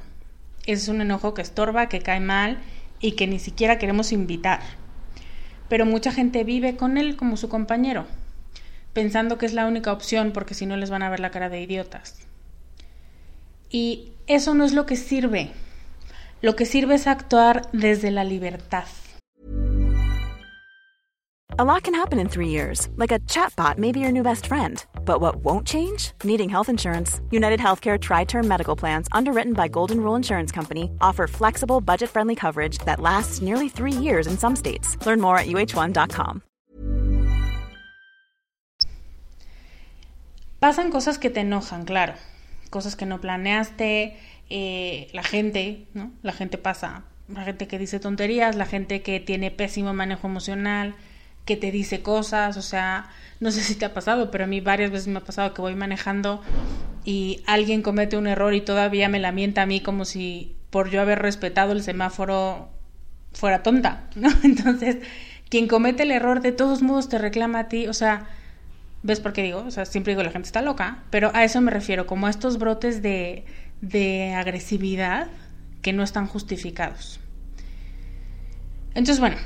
Ese 0.66 0.82
es 0.82 0.88
un 0.88 1.00
enojo 1.00 1.32
que 1.32 1.42
estorba, 1.42 1.88
que 1.88 2.00
cae 2.00 2.18
mal 2.18 2.58
y 2.98 3.12
que 3.12 3.28
ni 3.28 3.38
siquiera 3.38 3.78
queremos 3.78 4.10
invitar. 4.10 4.58
Pero 5.68 5.86
mucha 5.86 6.10
gente 6.10 6.42
vive 6.42 6.74
con 6.74 6.98
él 6.98 7.14
como 7.14 7.36
su 7.36 7.48
compañero, 7.48 8.04
pensando 8.94 9.38
que 9.38 9.46
es 9.46 9.54
la 9.54 9.68
única 9.68 9.92
opción 9.92 10.32
porque 10.32 10.54
si 10.54 10.66
no 10.66 10.76
les 10.76 10.90
van 10.90 11.04
a 11.04 11.10
ver 11.10 11.20
la 11.20 11.30
cara 11.30 11.48
de 11.48 11.62
idiotas. 11.62 12.26
Y 13.70 14.10
eso 14.26 14.54
no 14.54 14.64
es 14.64 14.72
lo 14.72 14.86
que 14.86 14.96
sirve. 14.96 15.52
Lo 16.42 16.56
que 16.56 16.66
sirve 16.66 16.96
es 16.96 17.06
actuar 17.06 17.62
desde 17.72 18.10
la 18.10 18.24
libertad. 18.24 18.84
A 21.58 21.64
lot 21.64 21.84
can 21.84 21.94
happen 21.94 22.18
in 22.18 22.28
three 22.28 22.48
years, 22.48 22.88
like 22.96 23.12
a 23.12 23.20
chatbot 23.28 23.78
may 23.78 23.92
be 23.92 24.00
your 24.00 24.10
new 24.10 24.24
best 24.24 24.46
friend. 24.46 24.84
But 25.04 25.20
what 25.20 25.44
won't 25.44 25.66
change? 25.66 26.12
Needing 26.24 26.48
health 26.48 26.68
insurance. 26.68 27.20
United 27.30 27.60
Healthcare 27.60 28.00
Tri 28.00 28.24
Term 28.24 28.48
Medical 28.48 28.74
Plans, 28.74 29.06
underwritten 29.12 29.52
by 29.52 29.68
Golden 29.68 30.00
Rule 30.02 30.16
Insurance 30.16 30.50
Company, 30.50 30.90
offer 31.00 31.28
flexible, 31.28 31.80
budget 31.80 32.10
friendly 32.10 32.34
coverage 32.34 32.78
that 32.86 33.00
lasts 33.00 33.40
nearly 33.40 33.68
three 33.68 33.92
years 33.92 34.26
in 34.26 34.36
some 34.36 34.56
states. 34.56 34.96
Learn 35.06 35.20
more 35.20 35.38
at 35.38 35.46
uh1.com. 35.46 36.42
Pasan 40.58 40.90
cosas 40.90 41.18
que 41.18 41.30
te 41.30 41.40
enojan, 41.40 41.84
claro. 41.86 42.14
Cosas 42.70 42.96
que 42.96 43.06
no 43.06 43.18
planeaste. 43.18 44.16
Eh, 44.54 45.08
la 45.14 45.22
gente, 45.22 45.86
¿no? 45.94 46.12
La 46.20 46.34
gente 46.34 46.58
pasa. 46.58 47.04
La 47.26 47.42
gente 47.42 47.66
que 47.66 47.78
dice 47.78 48.00
tonterías, 48.00 48.54
la 48.54 48.66
gente 48.66 49.00
que 49.00 49.18
tiene 49.18 49.50
pésimo 49.50 49.94
manejo 49.94 50.26
emocional 50.26 50.94
que 51.46 51.56
te 51.56 51.70
dice 51.70 52.02
cosas, 52.02 52.58
o 52.58 52.62
sea, 52.62 53.08
no 53.40 53.50
sé 53.50 53.62
si 53.62 53.76
te 53.76 53.86
ha 53.86 53.94
pasado, 53.94 54.30
pero 54.30 54.44
a 54.44 54.46
mí 54.46 54.60
varias 54.60 54.90
veces 54.90 55.08
me 55.08 55.18
ha 55.18 55.24
pasado 55.24 55.54
que 55.54 55.62
voy 55.62 55.74
manejando 55.74 56.42
y 57.02 57.42
alguien 57.46 57.80
comete 57.80 58.18
un 58.18 58.26
error 58.26 58.52
y 58.52 58.60
todavía 58.60 59.08
me 59.08 59.18
la 59.18 59.32
mienta 59.32 59.62
a 59.62 59.66
mí 59.66 59.80
como 59.80 60.04
si 60.04 60.54
por 60.68 60.90
yo 60.90 61.00
haber 61.00 61.20
respetado 61.20 61.72
el 61.72 61.82
semáforo 61.82 62.68
fuera 63.32 63.62
tonta, 63.62 64.10
¿no? 64.16 64.28
Entonces, 64.44 64.98
quien 65.48 65.66
comete 65.66 66.02
el 66.02 66.10
error 66.10 66.42
de 66.42 66.52
todos 66.52 66.82
modos 66.82 67.08
te 67.08 67.16
reclama 67.16 67.60
a 67.60 67.68
ti, 67.68 67.88
o 67.88 67.94
sea, 67.94 68.26
¿ves 69.02 69.20
por 69.20 69.32
qué 69.32 69.42
digo? 69.42 69.64
O 69.66 69.70
sea, 69.70 69.86
siempre 69.86 70.12
digo 70.12 70.22
la 70.22 70.30
gente 70.30 70.46
está 70.46 70.60
loca, 70.60 71.04
pero 71.08 71.30
a 71.32 71.42
eso 71.42 71.60
me 71.62 71.70
refiero, 71.70 72.06
como 72.06 72.26
a 72.26 72.30
estos 72.30 72.58
brotes 72.58 73.00
de, 73.00 73.46
de 73.82 74.32
agresividad 74.32 75.28
que 75.82 75.92
no 75.92 76.02
están 76.02 76.26
justificados. 76.26 77.20
Entonces, 78.94 79.20
bueno, 79.20 79.36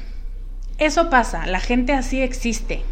eso 0.79 1.11
pasa, 1.11 1.47
la 1.47 1.59
gente 1.59 1.93
así 1.95 2.21
existe. 2.21 2.83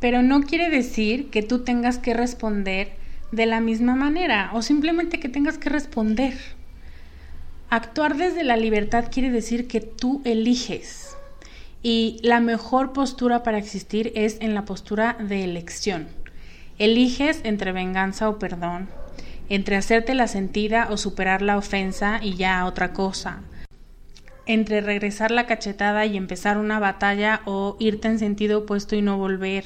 Pero 0.00 0.22
no 0.22 0.42
quiere 0.42 0.70
decir 0.70 1.30
que 1.30 1.42
tú 1.42 1.64
tengas 1.64 1.98
que 1.98 2.14
responder 2.14 2.92
de 3.32 3.46
la 3.46 3.60
misma 3.60 3.96
manera 3.96 4.50
o 4.54 4.62
simplemente 4.62 5.18
que 5.18 5.28
tengas 5.28 5.58
que 5.58 5.68
responder. 5.68 6.38
Actuar 7.68 8.16
desde 8.16 8.44
la 8.44 8.56
libertad 8.56 9.06
quiere 9.10 9.30
decir 9.30 9.66
que 9.66 9.80
tú 9.80 10.22
eliges. 10.24 11.16
Y 11.82 12.18
la 12.22 12.40
mejor 12.40 12.92
postura 12.92 13.42
para 13.42 13.58
existir 13.58 14.12
es 14.14 14.36
en 14.40 14.54
la 14.54 14.64
postura 14.64 15.16
de 15.18 15.42
elección. 15.42 16.06
Eliges 16.78 17.40
entre 17.42 17.72
venganza 17.72 18.28
o 18.28 18.38
perdón, 18.38 18.88
entre 19.48 19.76
hacerte 19.76 20.14
la 20.14 20.28
sentida 20.28 20.88
o 20.90 20.96
superar 20.96 21.42
la 21.42 21.56
ofensa 21.56 22.20
y 22.22 22.34
ya 22.36 22.64
otra 22.64 22.92
cosa, 22.92 23.42
entre 24.46 24.80
regresar 24.80 25.30
la 25.30 25.46
cachetada 25.46 26.06
y 26.06 26.16
empezar 26.16 26.58
una 26.58 26.78
batalla 26.78 27.40
o 27.44 27.76
irte 27.80 28.08
en 28.08 28.18
sentido 28.18 28.60
opuesto 28.60 28.96
y 28.96 29.02
no 29.02 29.16
volver. 29.18 29.64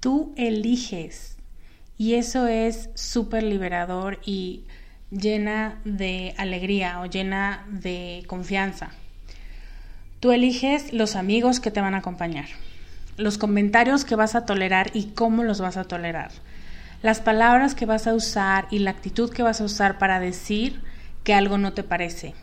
Tú 0.00 0.32
eliges 0.36 1.36
y 1.96 2.14
eso 2.14 2.48
es 2.48 2.90
súper 2.94 3.42
liberador 3.44 4.18
y 4.24 4.64
llena 5.10 5.80
de 5.84 6.34
alegría 6.38 7.00
o 7.00 7.06
llena 7.06 7.66
de 7.68 8.24
confianza. 8.26 8.90
Tú 10.18 10.32
eliges 10.32 10.92
los 10.92 11.16
amigos 11.16 11.60
que 11.60 11.70
te 11.70 11.80
van 11.80 11.94
a 11.94 11.98
acompañar. 11.98 12.46
los 13.16 13.38
comentarios 13.38 14.04
que 14.04 14.16
vas 14.16 14.34
a 14.34 14.46
tolerar 14.46 14.90
y 14.94 15.08
cómo 15.14 15.44
los 15.44 15.60
vas 15.60 15.76
a 15.76 15.84
tolerar, 15.84 16.30
las 17.02 17.20
palabras 17.20 17.74
que 17.74 17.86
vas 17.86 18.06
a 18.06 18.14
usar 18.14 18.68
y 18.70 18.78
la 18.78 18.90
actitud 18.90 19.30
que 19.30 19.42
vas 19.42 19.60
a 19.60 19.64
usar 19.64 19.98
para 19.98 20.20
decir 20.20 20.80
que 21.24 21.34
algo 21.34 21.58
no 21.58 21.72
te 21.72 21.82
parece. 21.82 22.34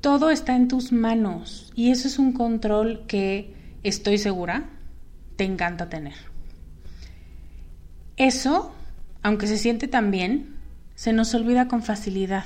Todo 0.00 0.30
está 0.30 0.54
en 0.54 0.68
tus 0.68 0.92
manos 0.92 1.72
y 1.74 1.90
eso 1.90 2.06
es 2.08 2.18
un 2.18 2.32
control 2.32 3.04
que 3.06 3.54
estoy 3.82 4.18
segura 4.18 4.70
te 5.38 5.44
encanta 5.44 5.88
tener. 5.88 6.16
Eso, 8.16 8.74
aunque 9.22 9.46
se 9.46 9.56
siente 9.56 9.86
tan 9.86 10.10
bien, 10.10 10.56
se 10.96 11.12
nos 11.12 11.32
olvida 11.34 11.68
con 11.68 11.84
facilidad. 11.84 12.44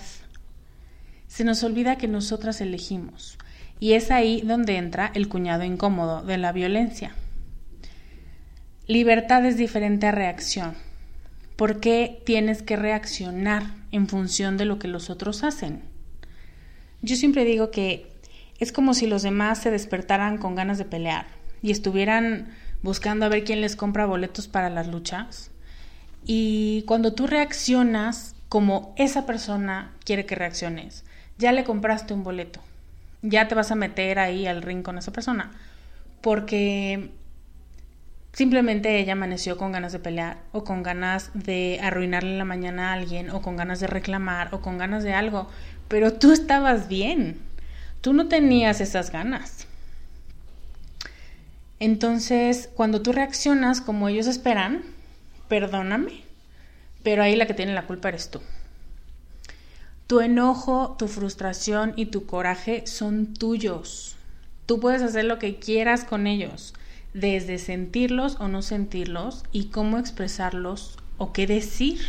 Se 1.26 1.42
nos 1.42 1.64
olvida 1.64 1.96
que 1.96 2.08
nosotras 2.08 2.60
elegimos. 2.60 3.38
Y 3.80 3.94
es 3.94 4.10
ahí 4.10 4.42
donde 4.42 4.76
entra 4.76 5.10
el 5.14 5.28
cuñado 5.28 5.64
incómodo 5.64 6.22
de 6.22 6.36
la 6.36 6.52
violencia. 6.52 7.14
Libertad 8.86 9.46
es 9.46 9.56
diferente 9.56 10.06
a 10.06 10.12
reacción. 10.12 10.74
¿Por 11.62 11.78
qué 11.78 12.20
tienes 12.26 12.60
que 12.60 12.74
reaccionar 12.74 13.62
en 13.92 14.08
función 14.08 14.56
de 14.56 14.64
lo 14.64 14.80
que 14.80 14.88
los 14.88 15.10
otros 15.10 15.44
hacen? 15.44 15.84
Yo 17.02 17.14
siempre 17.14 17.44
digo 17.44 17.70
que 17.70 18.10
es 18.58 18.72
como 18.72 18.94
si 18.94 19.06
los 19.06 19.22
demás 19.22 19.62
se 19.62 19.70
despertaran 19.70 20.38
con 20.38 20.56
ganas 20.56 20.76
de 20.76 20.86
pelear 20.86 21.28
y 21.62 21.70
estuvieran 21.70 22.48
buscando 22.82 23.26
a 23.26 23.28
ver 23.28 23.44
quién 23.44 23.60
les 23.60 23.76
compra 23.76 24.06
boletos 24.06 24.48
para 24.48 24.70
las 24.70 24.88
luchas. 24.88 25.52
Y 26.24 26.82
cuando 26.88 27.12
tú 27.12 27.28
reaccionas 27.28 28.34
como 28.48 28.92
esa 28.98 29.24
persona 29.24 29.92
quiere 30.04 30.26
que 30.26 30.34
reacciones, 30.34 31.04
ya 31.38 31.52
le 31.52 31.62
compraste 31.62 32.12
un 32.12 32.24
boleto, 32.24 32.58
ya 33.22 33.46
te 33.46 33.54
vas 33.54 33.70
a 33.70 33.76
meter 33.76 34.18
ahí 34.18 34.48
al 34.48 34.62
ring 34.62 34.82
con 34.82 34.98
esa 34.98 35.12
persona, 35.12 35.52
porque 36.22 37.12
simplemente 38.32 38.98
ella 38.98 39.12
amaneció 39.12 39.56
con 39.56 39.72
ganas 39.72 39.92
de 39.92 39.98
pelear 39.98 40.38
o 40.52 40.64
con 40.64 40.82
ganas 40.82 41.30
de 41.34 41.78
arruinarle 41.82 42.38
la 42.38 42.44
mañana 42.44 42.90
a 42.90 42.92
alguien 42.94 43.30
o 43.30 43.42
con 43.42 43.56
ganas 43.56 43.80
de 43.80 43.86
reclamar 43.86 44.54
o 44.54 44.60
con 44.60 44.78
ganas 44.78 45.02
de 45.02 45.14
algo, 45.14 45.48
pero 45.88 46.14
tú 46.14 46.32
estabas 46.32 46.88
bien, 46.88 47.38
tú 48.00 48.12
no 48.12 48.28
tenías 48.28 48.80
esas 48.80 49.10
ganas. 49.10 49.66
Entonces, 51.78 52.70
cuando 52.74 53.02
tú 53.02 53.12
reaccionas 53.12 53.80
como 53.80 54.08
ellos 54.08 54.28
esperan, 54.28 54.84
perdóname, 55.48 56.22
pero 57.02 57.22
ahí 57.22 57.34
la 57.34 57.46
que 57.46 57.54
tiene 57.54 57.74
la 57.74 57.86
culpa 57.86 58.08
eres 58.08 58.30
tú. 58.30 58.40
Tu 60.06 60.20
enojo, 60.20 60.94
tu 60.98 61.08
frustración 61.08 61.92
y 61.96 62.06
tu 62.06 62.24
coraje 62.26 62.86
son 62.86 63.34
tuyos. 63.34 64.16
Tú 64.66 64.78
puedes 64.78 65.02
hacer 65.02 65.24
lo 65.24 65.38
que 65.38 65.58
quieras 65.58 66.04
con 66.04 66.26
ellos, 66.26 66.74
desde 67.14 67.58
sentirlos 67.58 68.36
o 68.40 68.48
no 68.48 68.62
sentirlos 68.62 69.44
y 69.52 69.66
cómo 69.66 69.98
expresarlos 69.98 70.98
o 71.18 71.32
qué 71.32 71.46
decir. 71.46 72.00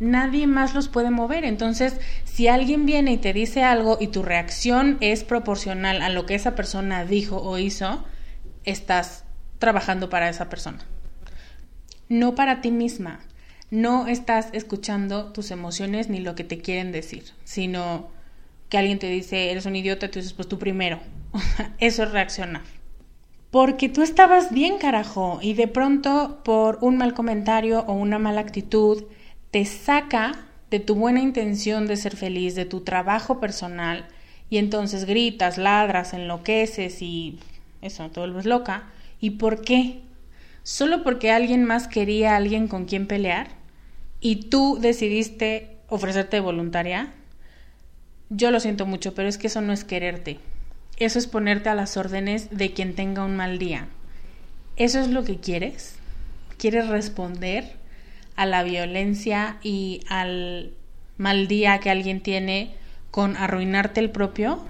Nadie 0.00 0.46
más 0.46 0.74
los 0.74 0.88
puede 0.88 1.10
mover. 1.10 1.44
Entonces, 1.44 2.00
si 2.24 2.48
alguien 2.48 2.86
viene 2.86 3.12
y 3.12 3.16
te 3.18 3.32
dice 3.32 3.62
algo 3.62 3.98
y 4.00 4.08
tu 4.08 4.22
reacción 4.22 4.98
es 5.00 5.24
proporcional 5.24 6.02
a 6.02 6.08
lo 6.08 6.26
que 6.26 6.34
esa 6.34 6.54
persona 6.54 7.04
dijo 7.04 7.40
o 7.40 7.58
hizo, 7.58 8.04
estás 8.64 9.24
trabajando 9.58 10.10
para 10.10 10.28
esa 10.28 10.48
persona. 10.48 10.84
No 12.08 12.34
para 12.34 12.60
ti 12.60 12.70
misma. 12.70 13.20
No 13.70 14.06
estás 14.06 14.48
escuchando 14.52 15.32
tus 15.32 15.50
emociones 15.50 16.08
ni 16.08 16.20
lo 16.20 16.34
que 16.34 16.44
te 16.44 16.58
quieren 16.58 16.92
decir, 16.92 17.24
sino 17.44 18.10
que 18.68 18.78
alguien 18.78 18.98
te 18.98 19.08
dice, 19.08 19.50
eres 19.50 19.66
un 19.66 19.74
idiota, 19.74 20.10
tú 20.10 20.18
dices, 20.18 20.32
pues 20.32 20.48
tú 20.48 20.58
primero. 20.58 21.00
Eso 21.78 22.02
es 22.02 22.12
reaccionar. 22.12 22.62
Porque 23.54 23.88
tú 23.88 24.02
estabas 24.02 24.52
bien, 24.52 24.78
carajo, 24.78 25.38
y 25.40 25.54
de 25.54 25.68
pronto 25.68 26.40
por 26.42 26.78
un 26.80 26.96
mal 26.96 27.14
comentario 27.14 27.84
o 27.86 27.92
una 27.92 28.18
mala 28.18 28.40
actitud 28.40 29.04
te 29.52 29.64
saca 29.64 30.32
de 30.72 30.80
tu 30.80 30.96
buena 30.96 31.20
intención 31.20 31.86
de 31.86 31.96
ser 31.96 32.16
feliz, 32.16 32.56
de 32.56 32.64
tu 32.64 32.80
trabajo 32.80 33.38
personal, 33.38 34.08
y 34.50 34.58
entonces 34.58 35.04
gritas, 35.04 35.56
ladras, 35.56 36.14
enloqueces 36.14 37.00
y 37.00 37.38
eso, 37.80 38.10
te 38.10 38.18
vuelves 38.18 38.44
loca. 38.44 38.90
¿Y 39.20 39.30
por 39.30 39.60
qué? 39.60 40.00
¿Solo 40.64 41.04
porque 41.04 41.30
alguien 41.30 41.62
más 41.62 41.86
quería 41.86 42.32
a 42.32 42.38
alguien 42.38 42.66
con 42.66 42.86
quien 42.86 43.06
pelear? 43.06 43.50
¿Y 44.18 44.48
tú 44.50 44.78
decidiste 44.80 45.76
ofrecerte 45.88 46.40
voluntaria? 46.40 47.14
Yo 48.30 48.50
lo 48.50 48.58
siento 48.58 48.84
mucho, 48.84 49.14
pero 49.14 49.28
es 49.28 49.38
que 49.38 49.46
eso 49.46 49.60
no 49.60 49.72
es 49.72 49.84
quererte. 49.84 50.40
Eso 50.96 51.18
es 51.18 51.26
ponerte 51.26 51.68
a 51.68 51.74
las 51.74 51.96
órdenes 51.96 52.48
de 52.50 52.72
quien 52.72 52.94
tenga 52.94 53.24
un 53.24 53.36
mal 53.36 53.58
día. 53.58 53.88
¿Eso 54.76 55.00
es 55.00 55.08
lo 55.08 55.24
que 55.24 55.38
quieres? 55.38 55.96
¿Quieres 56.58 56.88
responder 56.88 57.76
a 58.36 58.46
la 58.46 58.62
violencia 58.62 59.58
y 59.62 60.00
al 60.08 60.72
mal 61.18 61.48
día 61.48 61.78
que 61.80 61.90
alguien 61.90 62.20
tiene 62.20 62.74
con 63.10 63.36
arruinarte 63.36 64.00
el 64.00 64.10
propio? 64.10 64.64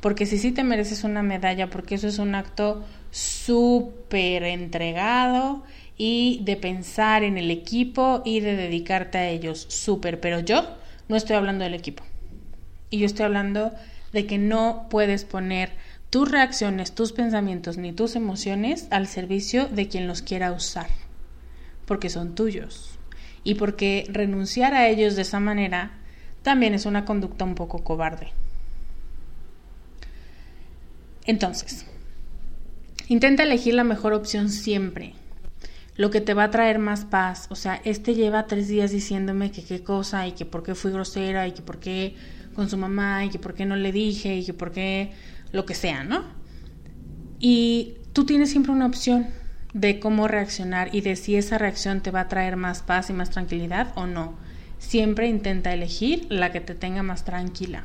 porque 0.00 0.26
si 0.26 0.38
sí 0.38 0.52
te 0.52 0.64
mereces 0.64 1.04
una 1.04 1.22
medalla, 1.22 1.68
porque 1.68 1.94
eso 1.94 2.08
es 2.08 2.18
un 2.18 2.34
acto 2.34 2.84
súper 3.10 4.44
entregado 4.44 5.62
y 5.96 6.40
de 6.44 6.56
pensar 6.56 7.22
en 7.22 7.36
el 7.36 7.50
equipo 7.50 8.22
y 8.24 8.40
de 8.40 8.56
dedicarte 8.56 9.18
a 9.18 9.28
ellos, 9.28 9.66
súper, 9.68 10.20
pero 10.20 10.40
yo 10.40 10.66
no 11.08 11.16
estoy 11.16 11.36
hablando 11.36 11.64
del 11.64 11.74
equipo. 11.74 12.02
Y 12.88 12.98
yo 12.98 13.06
estoy 13.06 13.26
hablando 13.26 13.72
de 14.12 14.26
que 14.26 14.38
no 14.38 14.86
puedes 14.90 15.24
poner 15.24 15.72
tus 16.10 16.30
reacciones, 16.30 16.92
tus 16.92 17.12
pensamientos 17.12 17.78
ni 17.78 17.92
tus 17.92 18.16
emociones 18.16 18.88
al 18.90 19.06
servicio 19.06 19.68
de 19.68 19.88
quien 19.88 20.08
los 20.08 20.22
quiera 20.22 20.52
usar, 20.52 20.88
porque 21.86 22.10
son 22.10 22.34
tuyos. 22.34 22.98
Y 23.44 23.54
porque 23.54 24.06
renunciar 24.10 24.74
a 24.74 24.88
ellos 24.88 25.16
de 25.16 25.22
esa 25.22 25.40
manera 25.40 25.92
también 26.42 26.74
es 26.74 26.84
una 26.84 27.04
conducta 27.04 27.44
un 27.44 27.54
poco 27.54 27.84
cobarde. 27.84 28.32
Entonces, 31.26 31.86
intenta 33.08 33.44
elegir 33.44 33.74
la 33.74 33.84
mejor 33.84 34.12
opción 34.12 34.48
siempre, 34.50 35.14
lo 35.96 36.10
que 36.10 36.20
te 36.20 36.34
va 36.34 36.44
a 36.44 36.50
traer 36.50 36.78
más 36.78 37.04
paz. 37.04 37.46
O 37.50 37.54
sea, 37.54 37.80
este 37.84 38.14
lleva 38.14 38.46
tres 38.46 38.68
días 38.68 38.90
diciéndome 38.90 39.52
que 39.52 39.62
qué 39.62 39.82
cosa 39.82 40.26
y 40.26 40.32
que 40.32 40.44
por 40.44 40.62
qué 40.62 40.74
fui 40.74 40.90
grosera 40.90 41.46
y 41.46 41.52
que 41.52 41.62
por 41.62 41.78
qué 41.78 42.16
con 42.54 42.68
su 42.68 42.76
mamá 42.76 43.24
y 43.24 43.30
que 43.30 43.38
por 43.38 43.54
qué 43.54 43.66
no 43.66 43.76
le 43.76 43.92
dije 43.92 44.36
y 44.36 44.44
que 44.44 44.54
por 44.54 44.72
qué 44.72 45.12
lo 45.52 45.66
que 45.66 45.74
sea, 45.74 46.04
¿no? 46.04 46.24
Y 47.38 47.94
tú 48.12 48.24
tienes 48.24 48.50
siempre 48.50 48.72
una 48.72 48.86
opción 48.86 49.28
de 49.72 50.00
cómo 50.00 50.28
reaccionar 50.28 50.94
y 50.94 51.00
de 51.00 51.16
si 51.16 51.36
esa 51.36 51.58
reacción 51.58 52.00
te 52.00 52.10
va 52.10 52.20
a 52.20 52.28
traer 52.28 52.56
más 52.56 52.82
paz 52.82 53.10
y 53.10 53.12
más 53.12 53.30
tranquilidad 53.30 53.92
o 53.94 54.06
no. 54.06 54.34
Siempre 54.78 55.28
intenta 55.28 55.72
elegir 55.72 56.26
la 56.30 56.52
que 56.52 56.60
te 56.60 56.74
tenga 56.74 57.02
más 57.02 57.24
tranquila 57.24 57.84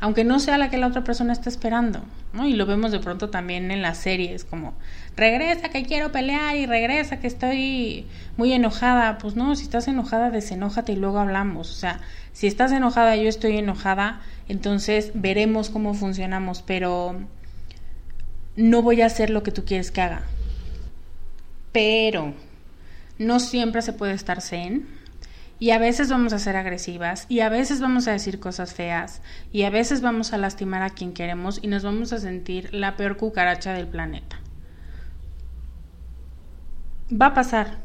aunque 0.00 0.24
no 0.24 0.40
sea 0.40 0.56
la 0.56 0.70
que 0.70 0.78
la 0.78 0.86
otra 0.86 1.04
persona 1.04 1.32
está 1.32 1.50
esperando, 1.50 2.00
¿no? 2.32 2.48
Y 2.48 2.54
lo 2.54 2.64
vemos 2.64 2.90
de 2.90 3.00
pronto 3.00 3.28
también 3.28 3.70
en 3.70 3.82
las 3.82 3.98
series, 3.98 4.44
como 4.44 4.74
regresa 5.14 5.68
que 5.68 5.84
quiero 5.84 6.10
pelear 6.10 6.56
y 6.56 6.64
regresa 6.64 7.20
que 7.20 7.26
estoy 7.26 8.06
muy 8.38 8.52
enojada. 8.54 9.18
Pues 9.18 9.36
no, 9.36 9.54
si 9.56 9.64
estás 9.64 9.88
enojada, 9.88 10.30
desenójate 10.30 10.92
y 10.92 10.96
luego 10.96 11.18
hablamos. 11.18 11.70
O 11.70 11.74
sea, 11.74 12.00
si 12.32 12.46
estás 12.46 12.72
enojada, 12.72 13.14
yo 13.16 13.28
estoy 13.28 13.58
enojada, 13.58 14.22
entonces 14.48 15.12
veremos 15.14 15.68
cómo 15.68 15.92
funcionamos, 15.92 16.62
pero 16.62 17.20
no 18.56 18.82
voy 18.82 19.02
a 19.02 19.06
hacer 19.06 19.28
lo 19.28 19.42
que 19.42 19.52
tú 19.52 19.66
quieres 19.66 19.90
que 19.90 20.00
haga. 20.00 20.22
Pero 21.72 22.32
no 23.18 23.38
siempre 23.38 23.82
se 23.82 23.92
puede 23.92 24.14
estar 24.14 24.40
zen 24.40 24.99
y 25.60 25.72
a 25.72 25.78
veces 25.78 26.08
vamos 26.08 26.32
a 26.32 26.38
ser 26.38 26.56
agresivas 26.56 27.26
y 27.28 27.40
a 27.40 27.50
veces 27.50 27.80
vamos 27.80 28.08
a 28.08 28.12
decir 28.12 28.40
cosas 28.40 28.72
feas 28.72 29.20
y 29.52 29.64
a 29.64 29.70
veces 29.70 30.00
vamos 30.00 30.32
a 30.32 30.38
lastimar 30.38 30.82
a 30.82 30.90
quien 30.90 31.12
queremos 31.12 31.60
y 31.62 31.68
nos 31.68 31.84
vamos 31.84 32.14
a 32.14 32.18
sentir 32.18 32.72
la 32.72 32.96
peor 32.96 33.18
cucaracha 33.18 33.74
del 33.74 33.86
planeta. 33.86 34.40
Va 37.12 37.26
a 37.26 37.34
pasar. 37.34 37.78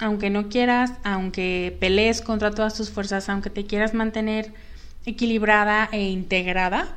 Aunque 0.00 0.30
no 0.30 0.48
quieras, 0.48 0.92
aunque 1.04 1.76
pelees 1.80 2.20
contra 2.20 2.50
todas 2.50 2.74
tus 2.74 2.90
fuerzas, 2.90 3.28
aunque 3.28 3.50
te 3.50 3.64
quieras 3.64 3.94
mantener 3.94 4.52
equilibrada 5.06 5.88
e 5.90 6.08
integrada, 6.08 6.96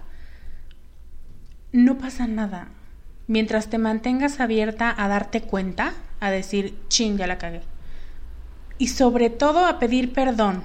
no 1.71 1.97
pasa 1.97 2.27
nada. 2.27 2.67
Mientras 3.27 3.69
te 3.69 3.77
mantengas 3.77 4.39
abierta 4.39 4.93
a 4.95 5.07
darte 5.07 5.41
cuenta, 5.41 5.93
a 6.19 6.29
decir, 6.29 6.75
ching, 6.89 7.17
ya 7.17 7.27
la 7.27 7.37
cagué 7.37 7.61
y 8.81 8.87
sobre 8.87 9.29
todo 9.29 9.67
a 9.67 9.77
pedir 9.77 10.11
perdón, 10.11 10.63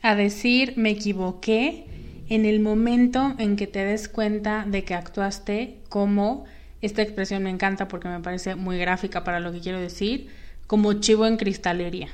a 0.00 0.14
decir 0.14 0.72
me 0.78 0.88
equivoqué 0.88 1.84
en 2.30 2.46
el 2.46 2.60
momento 2.60 3.34
en 3.36 3.56
que 3.56 3.66
te 3.66 3.84
des 3.84 4.08
cuenta 4.08 4.64
de 4.66 4.84
que 4.84 4.94
actuaste 4.94 5.80
como, 5.90 6.46
esta 6.80 7.02
expresión 7.02 7.42
me 7.42 7.50
encanta 7.50 7.88
porque 7.88 8.08
me 8.08 8.20
parece 8.20 8.54
muy 8.54 8.78
gráfica 8.78 9.22
para 9.22 9.38
lo 9.38 9.52
que 9.52 9.60
quiero 9.60 9.80
decir, 9.80 10.30
como 10.66 10.94
chivo 10.94 11.26
en 11.26 11.36
cristalería. 11.36 12.08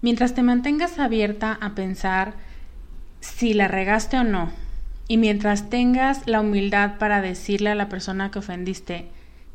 Mientras 0.00 0.34
te 0.34 0.42
mantengas 0.42 0.98
abierta 0.98 1.56
a 1.60 1.76
pensar 1.76 2.34
si 3.20 3.54
la 3.54 3.68
regaste 3.68 4.18
o 4.18 4.24
no, 4.24 4.50
y 5.06 5.18
mientras 5.18 5.70
tengas 5.70 6.26
la 6.26 6.40
humildad 6.40 6.98
para 6.98 7.22
decirle 7.22 7.70
a 7.70 7.76
la 7.76 7.88
persona 7.88 8.32
que 8.32 8.40
ofendiste 8.40 9.06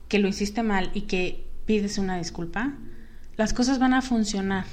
que 0.08 0.20
lo 0.20 0.30
hiciste 0.30 0.64
mal 0.64 0.92
y 0.94 1.02
que 1.02 1.44
pides 1.66 1.98
una 1.98 2.18
disculpa, 2.18 2.72
las 3.38 3.54
cosas 3.54 3.80
van 3.80 3.94
a 3.94 4.02
funcionar. 4.02 4.66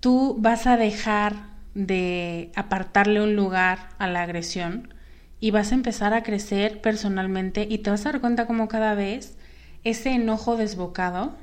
Tú 0.00 0.36
vas 0.38 0.66
a 0.66 0.76
dejar 0.76 1.34
de 1.74 2.52
apartarle 2.54 3.22
un 3.22 3.34
lugar 3.34 3.88
a 3.98 4.06
la 4.06 4.22
agresión 4.22 4.94
y 5.40 5.50
vas 5.50 5.72
a 5.72 5.74
empezar 5.74 6.14
a 6.14 6.22
crecer 6.22 6.80
personalmente 6.80 7.66
y 7.68 7.78
te 7.78 7.90
vas 7.90 8.06
a 8.06 8.12
dar 8.12 8.20
cuenta 8.20 8.46
como 8.46 8.68
cada 8.68 8.94
vez 8.94 9.36
ese 9.84 10.10
enojo 10.10 10.56
desbocado 10.56 11.34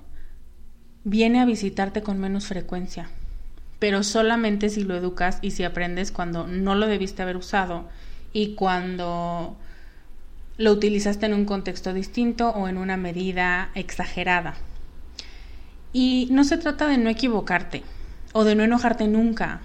viene 1.04 1.40
a 1.40 1.46
visitarte 1.46 2.02
con 2.02 2.20
menos 2.20 2.46
frecuencia, 2.46 3.10
pero 3.80 4.04
solamente 4.04 4.70
si 4.70 4.84
lo 4.84 4.96
educas 4.96 5.40
y 5.42 5.52
si 5.52 5.64
aprendes 5.64 6.12
cuando 6.12 6.48
no 6.48 6.76
lo 6.76 6.88
debiste 6.88 7.22
haber 7.22 7.38
usado 7.38 7.90
y 8.32 8.56
cuando 8.56 9.56
lo 10.58 10.72
utilizaste 10.72 11.26
en 11.26 11.34
un 11.34 11.46
contexto 11.46 11.94
distinto 11.94 12.50
o 12.50 12.68
en 12.68 12.78
una 12.78 12.98
medida 12.98 13.72
exagerada. 13.76 14.56
Y 15.94 16.28
no 16.32 16.44
se 16.44 16.58
trata 16.58 16.88
de 16.88 16.98
no 16.98 17.10
equivocarte 17.10 17.84
o 18.34 18.44
de 18.44 18.56
no 18.56 18.64
enojarte 18.64 19.08
nunca. 19.08 19.62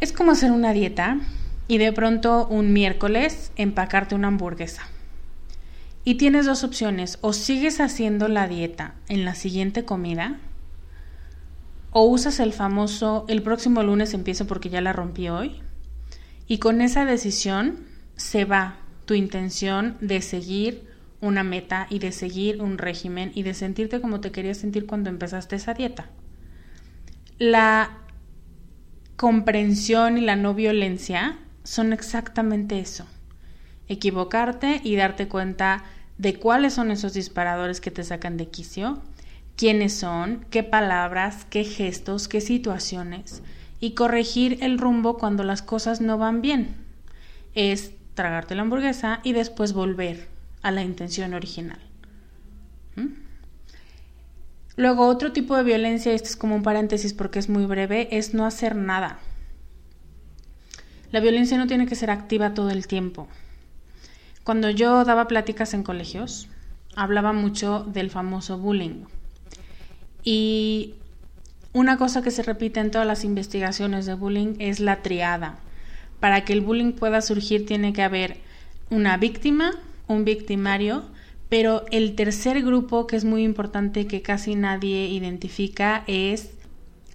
Es 0.00 0.12
como 0.12 0.32
hacer 0.32 0.52
una 0.52 0.72
dieta 0.72 1.18
y 1.66 1.78
de 1.78 1.92
pronto 1.92 2.46
un 2.46 2.72
miércoles 2.72 3.50
empacarte 3.56 4.14
una 4.14 4.28
hamburguesa. 4.28 4.82
Y 6.04 6.16
tienes 6.16 6.44
dos 6.44 6.64
opciones, 6.64 7.18
o 7.22 7.32
sigues 7.32 7.80
haciendo 7.80 8.28
la 8.28 8.46
dieta 8.46 8.94
en 9.08 9.24
la 9.24 9.34
siguiente 9.34 9.86
comida, 9.86 10.38
o 11.92 12.04
usas 12.04 12.40
el 12.40 12.52
famoso 12.52 13.24
el 13.28 13.42
próximo 13.42 13.82
lunes 13.82 14.12
empiezo 14.12 14.46
porque 14.46 14.68
ya 14.68 14.82
la 14.82 14.92
rompí 14.92 15.30
hoy, 15.30 15.62
y 16.46 16.58
con 16.58 16.82
esa 16.82 17.06
decisión 17.06 17.86
se 18.16 18.44
va 18.44 18.76
tu 19.06 19.14
intención 19.14 19.96
de 20.02 20.20
seguir 20.20 20.93
una 21.24 21.42
meta 21.42 21.86
y 21.90 21.98
de 21.98 22.12
seguir 22.12 22.62
un 22.62 22.78
régimen 22.78 23.32
y 23.34 23.42
de 23.42 23.54
sentirte 23.54 24.00
como 24.00 24.20
te 24.20 24.30
querías 24.30 24.58
sentir 24.58 24.86
cuando 24.86 25.10
empezaste 25.10 25.56
esa 25.56 25.74
dieta. 25.74 26.10
La 27.38 27.98
comprensión 29.16 30.18
y 30.18 30.20
la 30.20 30.36
no 30.36 30.54
violencia 30.54 31.38
son 31.62 31.92
exactamente 31.92 32.78
eso 32.78 33.06
equivocarte 33.88 34.80
y 34.82 34.96
darte 34.96 35.28
cuenta 35.28 35.84
de 36.18 36.38
cuáles 36.38 36.74
son 36.74 36.90
esos 36.90 37.12
disparadores 37.12 37.80
que 37.80 37.90
te 37.90 38.04
sacan 38.04 38.36
de 38.36 38.48
quicio, 38.48 39.02
quiénes 39.56 39.94
son, 39.94 40.46
qué 40.50 40.62
palabras, 40.62 41.46
qué 41.50 41.64
gestos, 41.64 42.28
qué 42.28 42.40
situaciones 42.40 43.42
y 43.80 43.92
corregir 43.92 44.58
el 44.62 44.78
rumbo 44.78 45.18
cuando 45.18 45.42
las 45.44 45.62
cosas 45.62 46.00
no 46.00 46.18
van 46.18 46.40
bien. 46.40 46.76
Es 47.54 47.92
tragarte 48.14 48.54
la 48.54 48.62
hamburguesa 48.62 49.20
y 49.22 49.32
después 49.32 49.72
volver 49.72 50.33
a 50.64 50.70
la 50.70 50.82
intención 50.82 51.34
original. 51.34 51.78
Luego, 54.76 55.06
otro 55.06 55.30
tipo 55.30 55.56
de 55.56 55.62
violencia, 55.62 56.12
este 56.12 56.30
es 56.30 56.36
como 56.36 56.56
un 56.56 56.64
paréntesis 56.64 57.12
porque 57.12 57.38
es 57.38 57.48
muy 57.48 57.66
breve, 57.66 58.08
es 58.10 58.34
no 58.34 58.44
hacer 58.44 58.74
nada. 58.74 59.20
La 61.12 61.20
violencia 61.20 61.58
no 61.58 61.68
tiene 61.68 61.86
que 61.86 61.94
ser 61.94 62.10
activa 62.10 62.54
todo 62.54 62.70
el 62.70 62.88
tiempo. 62.88 63.28
Cuando 64.42 64.70
yo 64.70 65.04
daba 65.04 65.28
pláticas 65.28 65.74
en 65.74 65.84
colegios, 65.84 66.48
hablaba 66.96 67.32
mucho 67.32 67.84
del 67.84 68.10
famoso 68.10 68.58
bullying. 68.58 69.04
Y 70.24 70.94
una 71.72 71.98
cosa 71.98 72.22
que 72.22 72.30
se 72.30 72.42
repite 72.42 72.80
en 72.80 72.90
todas 72.90 73.06
las 73.06 73.22
investigaciones 73.22 74.06
de 74.06 74.14
bullying 74.14 74.54
es 74.58 74.80
la 74.80 75.02
triada. 75.02 75.58
Para 76.20 76.44
que 76.44 76.54
el 76.54 76.62
bullying 76.62 76.92
pueda 76.92 77.20
surgir 77.20 77.66
tiene 77.66 77.92
que 77.92 78.02
haber 78.02 78.38
una 78.90 79.18
víctima, 79.18 79.72
un 80.06 80.24
victimario, 80.24 81.04
pero 81.48 81.84
el 81.90 82.14
tercer 82.14 82.62
grupo 82.62 83.06
que 83.06 83.16
es 83.16 83.24
muy 83.24 83.44
importante 83.44 84.06
que 84.06 84.22
casi 84.22 84.54
nadie 84.54 85.08
identifica 85.08 86.04
es 86.06 86.50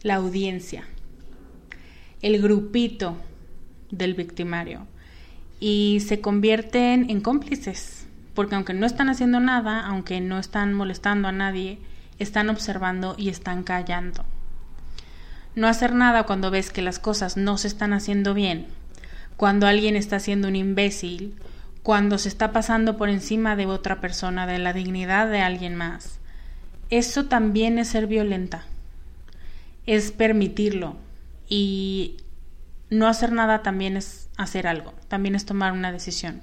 la 0.02 0.16
audiencia, 0.16 0.86
el 2.22 2.42
grupito 2.42 3.18
del 3.92 4.14
victimario 4.14 4.88
y 5.60 6.02
se 6.08 6.22
convierten 6.22 7.10
en 7.10 7.22
cómplices, 7.22 8.08
porque 8.34 8.56
aunque 8.56 8.74
no 8.74 8.86
están 8.86 9.10
haciendo 9.10 9.40
nada, 9.40 9.86
aunque 9.86 10.22
no 10.22 10.40
están 10.40 10.74
molestando 10.74 11.28
a 11.28 11.34
nadie, 11.34 11.80
están 12.18 12.50
observando 12.50 13.16
y 13.18 13.30
están 13.30 13.64
callando. 13.64 14.24
No 15.56 15.68
hacer 15.68 15.94
nada 15.94 16.24
cuando 16.24 16.52
ves 16.52 16.72
que 16.72 16.82
las 16.82 17.00
cosas 17.00 17.36
no 17.36 17.58
se 17.58 17.68
están 17.68 17.92
haciendo 17.92 18.34
bien, 18.34 18.68
cuando 19.36 19.68
alguien 19.68 19.96
está 19.96 20.20
siendo 20.20 20.48
un 20.48 20.56
imbécil, 20.56 21.36
cuando 21.84 22.18
se 22.18 22.30
está 22.30 22.52
pasando 22.52 22.98
por 22.98 23.10
encima 23.10 23.56
de 23.56 23.66
otra 23.66 24.02
persona, 24.02 24.46
de 24.48 24.60
la 24.60 24.74
dignidad 24.74 25.30
de 25.30 25.42
alguien 25.42 25.76
más. 25.76 26.20
Eso 26.90 27.26
también 27.26 27.78
es 27.78 27.90
ser 27.90 28.08
violenta, 28.08 28.66
es 29.86 30.12
permitirlo 30.12 30.96
y 31.48 32.18
no 32.90 33.08
hacer 33.08 33.32
nada 33.32 33.62
también 33.62 33.98
es 33.98 34.30
hacer 34.38 34.68
algo, 34.68 34.94
también 35.08 35.36
es 35.36 35.46
tomar 35.46 35.72
una 35.72 35.92
decisión. 35.92 36.42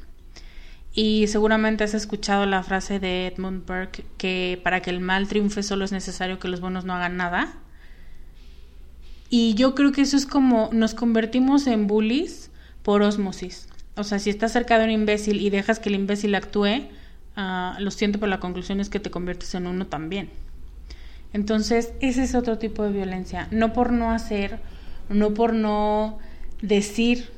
Y 0.93 1.27
seguramente 1.27 1.85
has 1.85 1.95
escuchado 1.95 2.47
la 2.47 2.63
frase 2.63 2.99
de 2.99 3.27
Edmund 3.27 3.67
Burke 3.67 4.05
que 4.17 4.59
para 4.63 4.81
que 4.81 4.91
el 4.91 5.01
mal 5.01 5.29
triunfe 5.29 5.63
solo 5.63 5.85
es 5.85 5.93
necesario 5.93 6.39
que 6.39 6.49
los 6.49 6.61
buenos 6.61 6.85
no 6.85 6.95
hagan 6.95 7.17
nada. 7.17 7.53
Y 9.29 9.55
yo 9.55 9.75
creo 9.75 9.93
que 9.93 10.03
eso 10.03 10.17
es 10.17 10.25
como 10.25 10.71
nos 10.73 10.95
convertimos 10.95 11.67
en 11.67 11.87
bullies 11.87 12.51
por 12.83 13.03
osmosis. 13.03 13.69
O 13.97 14.05
sea, 14.05 14.19
si 14.19 14.31
estás 14.31 14.53
cerca 14.53 14.79
de 14.79 14.85
un 14.85 14.91
imbécil 14.91 15.41
y 15.41 15.51
dejas 15.51 15.79
que 15.79 15.89
el 15.89 15.95
imbécil 15.95 16.35
actúe, 16.35 16.89
uh, 17.37 17.81
lo 17.81 17.91
siento, 17.91 18.19
pero 18.21 18.29
la 18.29 18.41
conclusión 18.41 18.81
es 18.81 18.91
que 18.91 19.01
te 19.01 19.11
conviertes 19.11 19.55
en 19.55 19.67
uno 19.67 19.87
también. 19.87 20.31
Entonces, 21.33 21.93
ese 22.01 22.23
es 22.23 22.35
otro 22.35 22.59
tipo 22.59 22.83
de 22.83 22.93
violencia. 22.93 23.49
No 23.51 23.73
por 23.73 23.93
no 23.93 24.11
hacer, 24.11 24.59
no 25.09 25.35
por 25.35 25.55
no 25.55 26.19
decir 26.61 27.31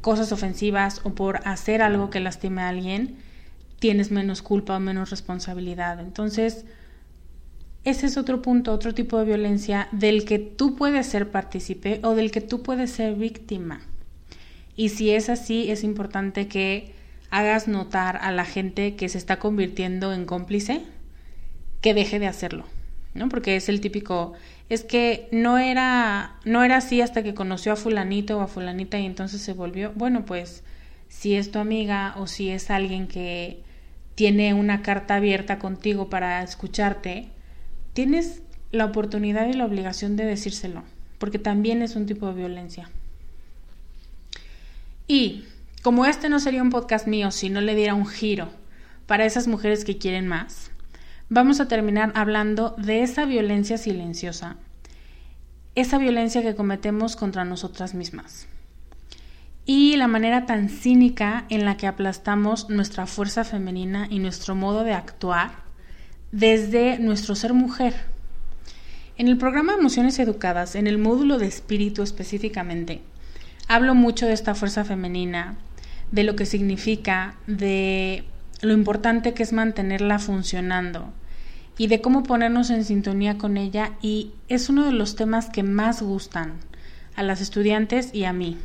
cosas 0.00 0.32
ofensivas 0.32 1.00
o 1.04 1.14
por 1.14 1.40
hacer 1.46 1.82
algo 1.82 2.10
que 2.10 2.20
lastime 2.20 2.62
a 2.62 2.68
alguien, 2.68 3.16
tienes 3.78 4.10
menos 4.10 4.42
culpa 4.42 4.76
o 4.76 4.80
menos 4.80 5.10
responsabilidad. 5.10 6.00
Entonces, 6.00 6.64
ese 7.84 8.06
es 8.06 8.16
otro 8.16 8.42
punto, 8.42 8.72
otro 8.72 8.94
tipo 8.94 9.18
de 9.18 9.24
violencia 9.24 9.88
del 9.92 10.24
que 10.24 10.38
tú 10.38 10.76
puedes 10.76 11.06
ser 11.06 11.30
partícipe 11.30 12.00
o 12.04 12.14
del 12.14 12.30
que 12.30 12.40
tú 12.40 12.62
puedes 12.62 12.90
ser 12.90 13.14
víctima. 13.16 13.80
Y 14.76 14.88
si 14.90 15.10
es 15.10 15.28
así, 15.28 15.70
es 15.70 15.84
importante 15.84 16.48
que 16.48 16.92
hagas 17.30 17.68
notar 17.68 18.18
a 18.22 18.30
la 18.30 18.44
gente 18.44 18.94
que 18.94 19.08
se 19.08 19.18
está 19.18 19.38
convirtiendo 19.38 20.12
en 20.12 20.26
cómplice 20.26 20.82
que 21.80 21.94
deje 21.94 22.18
de 22.18 22.26
hacerlo, 22.26 22.64
¿no? 23.14 23.28
Porque 23.28 23.56
es 23.56 23.68
el 23.68 23.80
típico, 23.80 24.34
es 24.68 24.84
que 24.84 25.28
no 25.32 25.58
era, 25.58 26.36
no 26.44 26.62
era 26.62 26.76
así 26.76 27.00
hasta 27.00 27.22
que 27.22 27.34
conoció 27.34 27.72
a 27.72 27.76
fulanito 27.76 28.38
o 28.38 28.40
a 28.42 28.48
fulanita 28.48 28.98
y 28.98 29.06
entonces 29.06 29.40
se 29.40 29.52
volvió, 29.52 29.92
bueno, 29.94 30.24
pues 30.24 30.62
si 31.08 31.34
es 31.34 31.50
tu 31.50 31.58
amiga 31.58 32.14
o 32.18 32.26
si 32.26 32.50
es 32.50 32.70
alguien 32.70 33.08
que 33.08 33.62
tiene 34.14 34.54
una 34.54 34.82
carta 34.82 35.16
abierta 35.16 35.58
contigo 35.58 36.08
para 36.08 36.42
escucharte, 36.42 37.28
tienes 37.92 38.42
la 38.70 38.86
oportunidad 38.86 39.48
y 39.48 39.54
la 39.54 39.64
obligación 39.64 40.16
de 40.16 40.24
decírselo, 40.24 40.82
porque 41.18 41.38
también 41.38 41.82
es 41.82 41.96
un 41.96 42.06
tipo 42.06 42.26
de 42.28 42.34
violencia. 42.34 42.90
Y 45.06 45.44
como 45.82 46.06
este 46.06 46.28
no 46.28 46.40
sería 46.40 46.62
un 46.62 46.70
podcast 46.70 47.06
mío 47.06 47.30
si 47.30 47.50
no 47.50 47.60
le 47.60 47.74
diera 47.74 47.94
un 47.94 48.06
giro 48.06 48.50
para 49.06 49.24
esas 49.24 49.48
mujeres 49.48 49.84
que 49.84 49.98
quieren 49.98 50.28
más, 50.28 50.70
vamos 51.28 51.60
a 51.60 51.68
terminar 51.68 52.12
hablando 52.14 52.74
de 52.78 53.02
esa 53.02 53.24
violencia 53.24 53.78
silenciosa, 53.78 54.56
esa 55.74 55.98
violencia 55.98 56.42
que 56.42 56.54
cometemos 56.54 57.16
contra 57.16 57.44
nosotras 57.44 57.94
mismas 57.94 58.46
y 59.64 59.96
la 59.96 60.08
manera 60.08 60.46
tan 60.46 60.68
cínica 60.68 61.44
en 61.48 61.64
la 61.64 61.76
que 61.76 61.86
aplastamos 61.86 62.68
nuestra 62.68 63.06
fuerza 63.06 63.44
femenina 63.44 64.06
y 64.10 64.18
nuestro 64.18 64.54
modo 64.54 64.84
de 64.84 64.92
actuar 64.92 65.62
desde 66.32 66.98
nuestro 66.98 67.34
ser 67.34 67.52
mujer. 67.52 67.94
En 69.16 69.28
el 69.28 69.36
programa 69.36 69.74
Emociones 69.74 70.18
Educadas, 70.18 70.74
en 70.74 70.86
el 70.86 70.98
módulo 70.98 71.38
de 71.38 71.46
espíritu 71.46 72.02
específicamente, 72.02 73.02
hablo 73.68 73.94
mucho 73.94 74.26
de 74.26 74.32
esta 74.32 74.54
fuerza 74.54 74.84
femenina, 74.84 75.56
de 76.10 76.24
lo 76.24 76.36
que 76.36 76.46
significa, 76.46 77.36
de 77.46 78.24
lo 78.60 78.72
importante 78.72 79.34
que 79.34 79.42
es 79.42 79.52
mantenerla 79.52 80.18
funcionando, 80.18 81.12
y 81.78 81.86
de 81.86 82.00
cómo 82.00 82.22
ponernos 82.22 82.70
en 82.70 82.84
sintonía 82.84 83.38
con 83.38 83.56
ella 83.56 83.92
y 84.02 84.32
es 84.48 84.68
uno 84.68 84.84
de 84.84 84.92
los 84.92 85.16
temas 85.16 85.48
que 85.48 85.62
más 85.62 86.02
gustan 86.02 86.54
a 87.16 87.22
las 87.22 87.40
estudiantes 87.40 88.14
y 88.14 88.24
a 88.24 88.32
mí. 88.32 88.58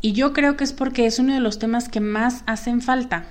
Y 0.00 0.12
yo 0.12 0.32
creo 0.32 0.56
que 0.56 0.64
es 0.64 0.72
porque 0.72 1.06
es 1.06 1.18
uno 1.18 1.34
de 1.34 1.40
los 1.40 1.58
temas 1.58 1.88
que 1.88 2.00
más 2.00 2.44
hacen 2.46 2.80
falta. 2.80 3.26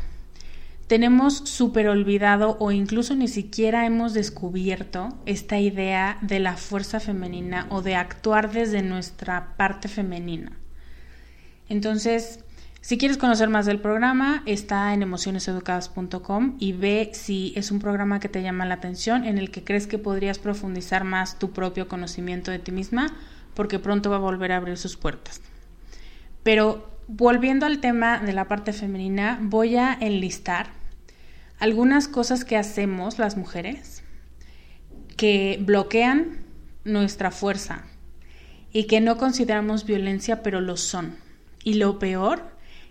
Tenemos 0.87 1.37
súper 1.37 1.89
olvidado 1.89 2.57
o 2.59 2.71
incluso 2.71 3.13
ni 3.15 3.27
siquiera 3.27 3.85
hemos 3.85 4.13
descubierto 4.13 5.09
esta 5.25 5.59
idea 5.59 6.17
de 6.21 6.39
la 6.39 6.55
fuerza 6.55 6.99
femenina 6.99 7.67
o 7.69 7.81
de 7.81 7.95
actuar 7.95 8.51
desde 8.51 8.81
nuestra 8.81 9.57
parte 9.57 9.89
femenina. 9.89 10.53
Entonces, 11.67 12.39
Si 12.87 12.97
quieres 12.97 13.17
conocer 13.17 13.49
más 13.49 13.65
del 13.65 13.81
programa, 13.81 14.43
está 14.45 14.93
en 14.93 15.01
emocioneseducadas.com 15.01 16.55
y 16.57 16.71
ve 16.71 17.09
si 17.13 17.51
es 17.57 17.69
un 17.69 17.79
programa 17.79 18.21
que 18.21 18.29
te 18.29 18.41
llama 18.41 18.65
la 18.65 18.75
atención, 18.75 19.25
en 19.25 19.37
el 19.37 19.51
que 19.51 19.65
crees 19.65 19.87
que 19.87 19.97
podrías 19.97 20.39
profundizar 20.39 21.03
más 21.03 21.37
tu 21.37 21.51
propio 21.51 21.89
conocimiento 21.89 22.49
de 22.49 22.59
ti 22.59 22.71
misma, 22.71 23.13
porque 23.55 23.79
pronto 23.79 24.09
va 24.09 24.15
a 24.15 24.19
volver 24.19 24.53
a 24.53 24.55
abrir 24.55 24.77
sus 24.77 24.95
puertas. 24.95 25.41
Pero 26.43 26.96
volviendo 27.07 27.65
al 27.65 27.79
tema 27.79 28.19
de 28.19 28.33
la 28.33 28.47
parte 28.47 28.73
femenina, 28.73 29.39
voy 29.41 29.77
a 29.77 29.93
enlistar 29.93 30.67
algunas 31.59 32.07
cosas 32.07 32.45
que 32.45 32.57
hacemos 32.57 33.17
las 33.17 33.37
mujeres 33.37 34.03
que 35.15 35.57
bloquean 35.61 36.39
nuestra 36.83 37.31
fuerza 37.31 37.85
y 38.71 38.85
que 38.85 39.01
no 39.01 39.17
consideramos 39.17 39.85
violencia, 39.85 40.43
pero 40.43 40.61
lo 40.61 40.77
son. 40.77 41.15
Y 41.63 41.75
lo 41.75 41.97
peor 41.97 42.43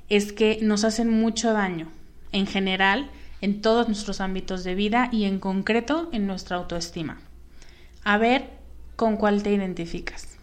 es 0.09 0.33
que 0.33 0.59
nos 0.63 0.85
hacen 0.85 1.09
mucho 1.11 1.53
daño, 1.53 1.89
en 2.33 2.47
general, 2.47 3.11
en 3.41 3.61
todos 3.61 3.87
nuestros 3.87 4.21
ámbitos 4.21 4.65
de 4.65 4.75
vida 4.75 5.09
y 5.13 5.25
en 5.25 5.39
concreto 5.39 6.09
en 6.13 6.27
nuestra 6.27 6.57
autoestima. 6.57 7.21
A 8.03 8.19
ver 8.19 8.51
con 8.97 9.17
cuál 9.17 9.43
te 9.43 9.53
identificas. 9.53 10.36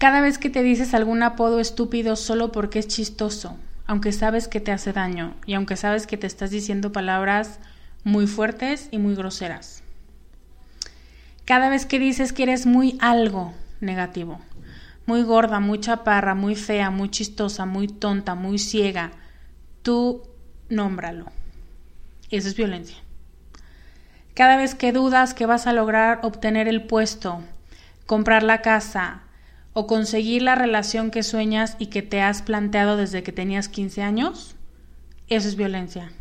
Cada 0.00 0.22
vez 0.22 0.38
que 0.38 0.48
te 0.48 0.62
dices 0.62 0.94
algún 0.94 1.22
apodo 1.22 1.60
estúpido 1.60 2.16
solo 2.16 2.52
porque 2.52 2.78
es 2.78 2.88
chistoso, 2.88 3.58
aunque 3.84 4.12
sabes 4.12 4.48
que 4.48 4.58
te 4.58 4.72
hace 4.72 4.94
daño 4.94 5.34
y 5.44 5.52
aunque 5.52 5.76
sabes 5.76 6.06
que 6.06 6.16
te 6.16 6.26
estás 6.26 6.50
diciendo 6.50 6.90
palabras 6.90 7.60
muy 8.02 8.26
fuertes 8.26 8.88
y 8.92 8.96
muy 8.96 9.14
groseras. 9.14 9.82
Cada 11.44 11.68
vez 11.68 11.84
que 11.84 11.98
dices 11.98 12.32
que 12.32 12.44
eres 12.44 12.64
muy 12.64 12.96
algo 13.02 13.52
negativo, 13.82 14.40
muy 15.04 15.22
gorda, 15.22 15.60
muy 15.60 15.80
chaparra, 15.80 16.34
muy 16.34 16.56
fea, 16.56 16.88
muy 16.88 17.10
chistosa, 17.10 17.66
muy 17.66 17.86
tonta, 17.86 18.34
muy 18.34 18.58
ciega, 18.58 19.10
tú 19.82 20.22
nómbralo. 20.70 21.26
Eso 22.30 22.48
es 22.48 22.56
violencia. 22.56 22.96
Cada 24.32 24.56
vez 24.56 24.74
que 24.74 24.92
dudas 24.92 25.34
que 25.34 25.44
vas 25.44 25.66
a 25.66 25.74
lograr 25.74 26.20
obtener 26.22 26.68
el 26.68 26.86
puesto, 26.86 27.42
comprar 28.06 28.42
la 28.42 28.62
casa 28.62 29.24
o 29.80 29.86
conseguir 29.86 30.42
la 30.42 30.56
relación 30.56 31.10
que 31.10 31.22
sueñas 31.22 31.76
y 31.78 31.86
que 31.86 32.02
te 32.02 32.20
has 32.20 32.42
planteado 32.42 32.98
desde 32.98 33.22
que 33.22 33.32
tenías 33.32 33.70
15 33.70 34.02
años, 34.02 34.54
eso 35.28 35.48
es 35.48 35.56
violencia. 35.56 36.12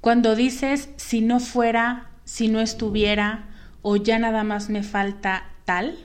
Cuando 0.00 0.34
dices 0.34 0.88
si 0.96 1.20
no 1.20 1.38
fuera, 1.38 2.10
si 2.24 2.48
no 2.48 2.62
estuviera 2.62 3.50
o 3.82 3.96
ya 3.96 4.18
nada 4.18 4.42
más 4.42 4.70
me 4.70 4.82
falta 4.82 5.50
tal, 5.66 5.98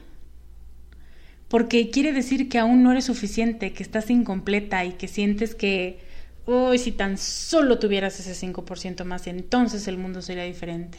porque 1.47 1.89
quiere 1.89 2.11
decir 2.11 2.49
que 2.49 2.59
aún 2.59 2.83
no 2.83 2.91
eres 2.91 3.05
suficiente, 3.05 3.71
que 3.71 3.83
estás 3.83 4.09
incompleta 4.09 4.83
y 4.83 4.93
que 4.93 5.07
sientes 5.07 5.55
que, 5.55 6.03
uy, 6.45 6.79
si 6.79 6.91
tan 6.91 7.17
solo 7.17 7.79
tuvieras 7.79 8.19
ese 8.19 8.35
5% 8.45 9.05
más, 9.05 9.25
entonces 9.27 9.87
el 9.87 9.97
mundo 9.97 10.21
sería 10.21 10.43
diferente. 10.43 10.97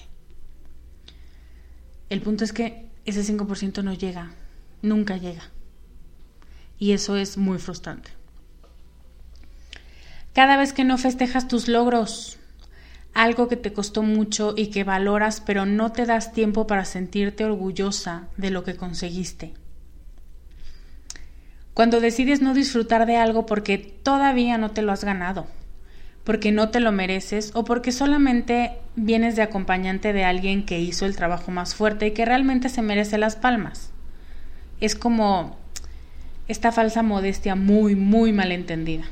El 2.09 2.23
punto 2.23 2.43
es 2.43 2.55
que 2.55 2.87
ese 3.05 3.21
5% 3.21 3.85
no 3.85 3.93
llega, 3.93 4.35
nunca 4.85 5.17
llega. 5.17 5.51
Y 6.79 6.93
eso 6.93 7.17
es 7.17 7.37
muy 7.37 7.59
frustrante. 7.59 8.11
Cada 10.33 10.57
vez 10.57 10.73
que 10.73 10.85
no 10.85 10.99
festejas 10.99 11.49
tus 11.49 11.69
logros, 11.69 12.39
algo 13.15 13.49
que 13.49 13.57
te 13.57 13.73
costó 13.73 14.03
mucho 14.03 14.55
y 14.57 14.69
que 14.69 14.85
valoras, 14.85 15.41
pero 15.41 15.67
no 15.67 15.93
te 15.93 16.07
das 16.07 16.33
tiempo 16.33 16.67
para 16.67 16.85
sentirte 16.85 17.45
orgullosa 17.45 18.29
de 18.37 18.51
lo 18.51 18.65
que 18.65 18.77
conseguiste 18.77 19.55
cuando 21.75 22.01
decides 22.01 22.41
no 22.41 22.55
disfrutar 22.55 23.05
de 23.05 23.17
algo 23.17 23.47
porque 23.47 23.79
todavía 23.79 24.57
no 24.59 24.71
te 24.71 24.83
lo 24.83 24.93
has 24.93 25.05
ganado, 25.05 25.49
porque 26.23 26.53
no 26.53 26.71
te 26.71 26.79
lo 26.79 26.93
mereces 26.93 27.51
o 27.55 27.65
porque 27.65 27.91
solamente 27.91 28.79
vienes 28.95 29.35
de 29.35 29.43
acompañante 29.43 30.13
de 30.13 30.25
alguien 30.25 30.65
que 30.65 30.79
hizo 30.79 31.05
el 31.05 31.17
trabajo 31.17 31.51
más 31.51 31.75
fuerte 31.75 32.07
y 32.07 32.11
que 32.13 32.25
realmente 32.25 32.69
se 32.69 32.81
merece 32.81 33.19
las 33.19 33.35
palmas. 33.35 33.91
Es 34.85 34.95
como 34.95 35.57
esta 36.47 36.71
falsa 36.71 37.03
modestia 37.03 37.55
muy, 37.55 37.97
muy 37.97 38.35
mal 38.35 38.53
entendida. 38.53 39.05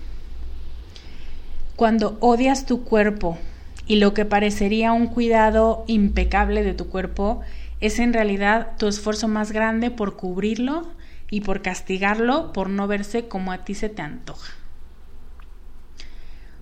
Cuando 1.77 2.19
odias 2.21 2.67
tu 2.67 2.85
cuerpo 2.85 3.39
y 3.87 3.97
lo 3.97 4.13
que 4.13 4.27
parecería 4.27 4.93
un 4.93 5.07
cuidado 5.07 5.85
impecable 5.87 6.63
de 6.63 6.75
tu 6.75 6.91
cuerpo 6.91 7.41
es 7.81 8.01
en 8.01 8.13
realidad 8.13 8.73
tu 8.77 8.87
esfuerzo 8.87 9.29
más 9.29 9.51
grande 9.51 9.91
por 9.91 10.15
cubrirlo 10.15 10.87
y 11.31 11.41
por 11.41 11.63
castigarlo 11.63 12.53
por 12.53 12.69
no 12.69 12.87
verse 12.87 13.27
como 13.27 13.51
a 13.51 13.65
ti 13.65 13.75
se 13.75 13.89
te 13.89 14.03
antoja. 14.03 14.53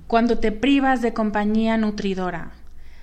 Cuando 0.06 0.38
te 0.38 0.52
privas 0.52 1.02
de 1.02 1.12
compañía 1.14 1.76
nutridora, 1.76 2.52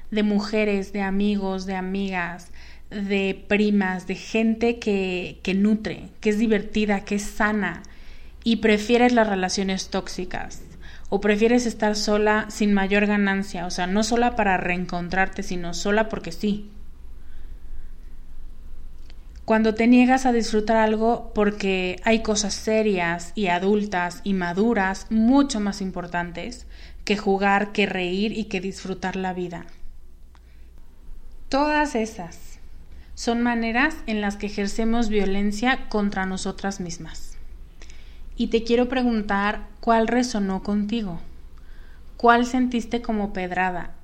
de 0.09 0.23
mujeres, 0.23 0.93
de 0.93 1.01
amigos, 1.01 1.65
de 1.65 1.75
amigas, 1.75 2.53
de 2.89 3.45
primas, 3.47 4.07
de 4.07 4.15
gente 4.15 4.79
que, 4.79 5.39
que 5.43 5.53
nutre, 5.53 6.09
que 6.21 6.29
es 6.29 6.37
divertida, 6.37 7.01
que 7.01 7.15
es 7.15 7.23
sana, 7.23 7.83
y 8.43 8.57
prefieres 8.57 9.13
las 9.13 9.27
relaciones 9.27 9.89
tóxicas, 9.89 10.61
o 11.09 11.21
prefieres 11.21 11.65
estar 11.65 11.95
sola 11.95 12.45
sin 12.49 12.73
mayor 12.73 13.05
ganancia, 13.05 13.65
o 13.65 13.71
sea, 13.71 13.87
no 13.87 14.03
sola 14.03 14.35
para 14.35 14.57
reencontrarte, 14.57 15.43
sino 15.43 15.73
sola 15.73 16.09
porque 16.09 16.31
sí, 16.31 16.69
cuando 19.47 19.75
te 19.75 19.87
niegas 19.87 20.25
a 20.25 20.33
disfrutar 20.33 20.75
algo 20.75 21.31
porque 21.33 22.01
hay 22.03 22.21
cosas 22.21 22.53
serias 22.53 23.31
y 23.33 23.47
adultas 23.47 24.19
y 24.25 24.33
maduras 24.33 25.07
mucho 25.09 25.61
más 25.61 25.79
importantes 25.79 26.67
que 27.05 27.15
jugar, 27.15 27.71
que 27.71 27.85
reír 27.85 28.37
y 28.37 28.45
que 28.49 28.59
disfrutar 28.59 29.15
la 29.15 29.31
vida. 29.31 29.65
Todas 31.47 31.95
esas 31.95 32.46
son 33.17 33.41
maneras 33.41 33.95
en 34.05 34.21
las 34.21 34.35
que 34.35 34.45
ejercemos 34.45 35.09
violencia 35.09 35.89
contra 35.89 36.27
nosotras 36.27 36.79
mismas. 36.79 37.35
Y 38.35 38.47
te 38.47 38.63
quiero 38.63 38.89
preguntar 38.89 39.65
cuál 39.79 40.07
resonó 40.07 40.61
contigo, 40.61 41.19
cuál 42.15 42.45
sentiste 42.45 43.01
como 43.01 43.33
pedrada, 43.33 43.95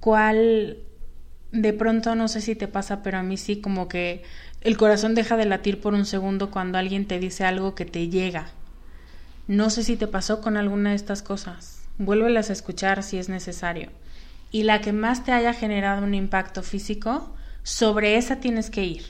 cuál 0.00 0.78
de 1.52 1.74
pronto 1.74 2.14
no 2.14 2.28
sé 2.28 2.40
si 2.40 2.54
te 2.54 2.66
pasa, 2.66 3.02
pero 3.02 3.18
a 3.18 3.22
mí 3.22 3.36
sí 3.36 3.60
como 3.60 3.88
que 3.88 4.22
el 4.62 4.78
corazón 4.78 5.14
deja 5.14 5.36
de 5.36 5.44
latir 5.44 5.82
por 5.82 5.92
un 5.92 6.06
segundo 6.06 6.50
cuando 6.50 6.78
alguien 6.78 7.06
te 7.06 7.18
dice 7.18 7.44
algo 7.44 7.74
que 7.74 7.84
te 7.84 8.08
llega. 8.08 8.46
No 9.48 9.68
sé 9.68 9.84
si 9.84 9.96
te 9.96 10.06
pasó 10.06 10.40
con 10.40 10.56
alguna 10.56 10.90
de 10.90 10.96
estas 10.96 11.20
cosas. 11.20 11.82
Vuélvelas 11.98 12.48
a 12.48 12.54
escuchar 12.54 13.02
si 13.02 13.18
es 13.18 13.28
necesario. 13.28 13.90
Y 14.50 14.62
la 14.62 14.80
que 14.80 14.94
más 14.94 15.24
te 15.24 15.32
haya 15.32 15.52
generado 15.52 16.02
un 16.02 16.14
impacto 16.14 16.62
físico, 16.62 17.35
sobre 17.66 18.16
esa 18.16 18.36
tienes 18.36 18.70
que 18.70 18.84
ir. 18.84 19.02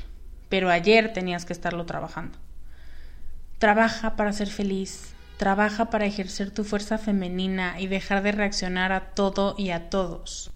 Pero 0.48 0.70
ayer 0.70 1.12
tenías 1.12 1.44
que 1.44 1.52
estarlo 1.52 1.84
trabajando. 1.84 2.38
Trabaja 3.58 4.16
para 4.16 4.32
ser 4.32 4.48
feliz. 4.48 5.12
Trabaja 5.36 5.90
para 5.90 6.06
ejercer 6.06 6.50
tu 6.50 6.64
fuerza 6.64 6.96
femenina 6.96 7.78
y 7.78 7.86
dejar 7.86 8.22
de 8.22 8.32
reaccionar 8.32 8.92
a 8.92 9.10
todo 9.10 9.54
y 9.58 9.68
a 9.68 9.90
todos. 9.90 10.50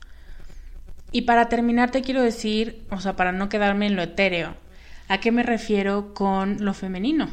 Y 1.13 1.23
para 1.23 1.51
terminar 1.51 1.91
te 1.91 2.01
quiero 2.01 2.23
decir, 2.23 2.87
o 2.91 3.01
sea, 3.01 3.17
para 3.17 3.33
no 3.33 3.51
quedarme 3.51 3.87
en 3.87 3.97
lo 3.97 4.03
etéreo, 4.03 4.55
¿A 5.11 5.19
qué 5.19 5.33
me 5.33 5.43
refiero 5.43 6.15
con 6.15 6.65
lo 6.65 6.73
femenino? 6.73 7.29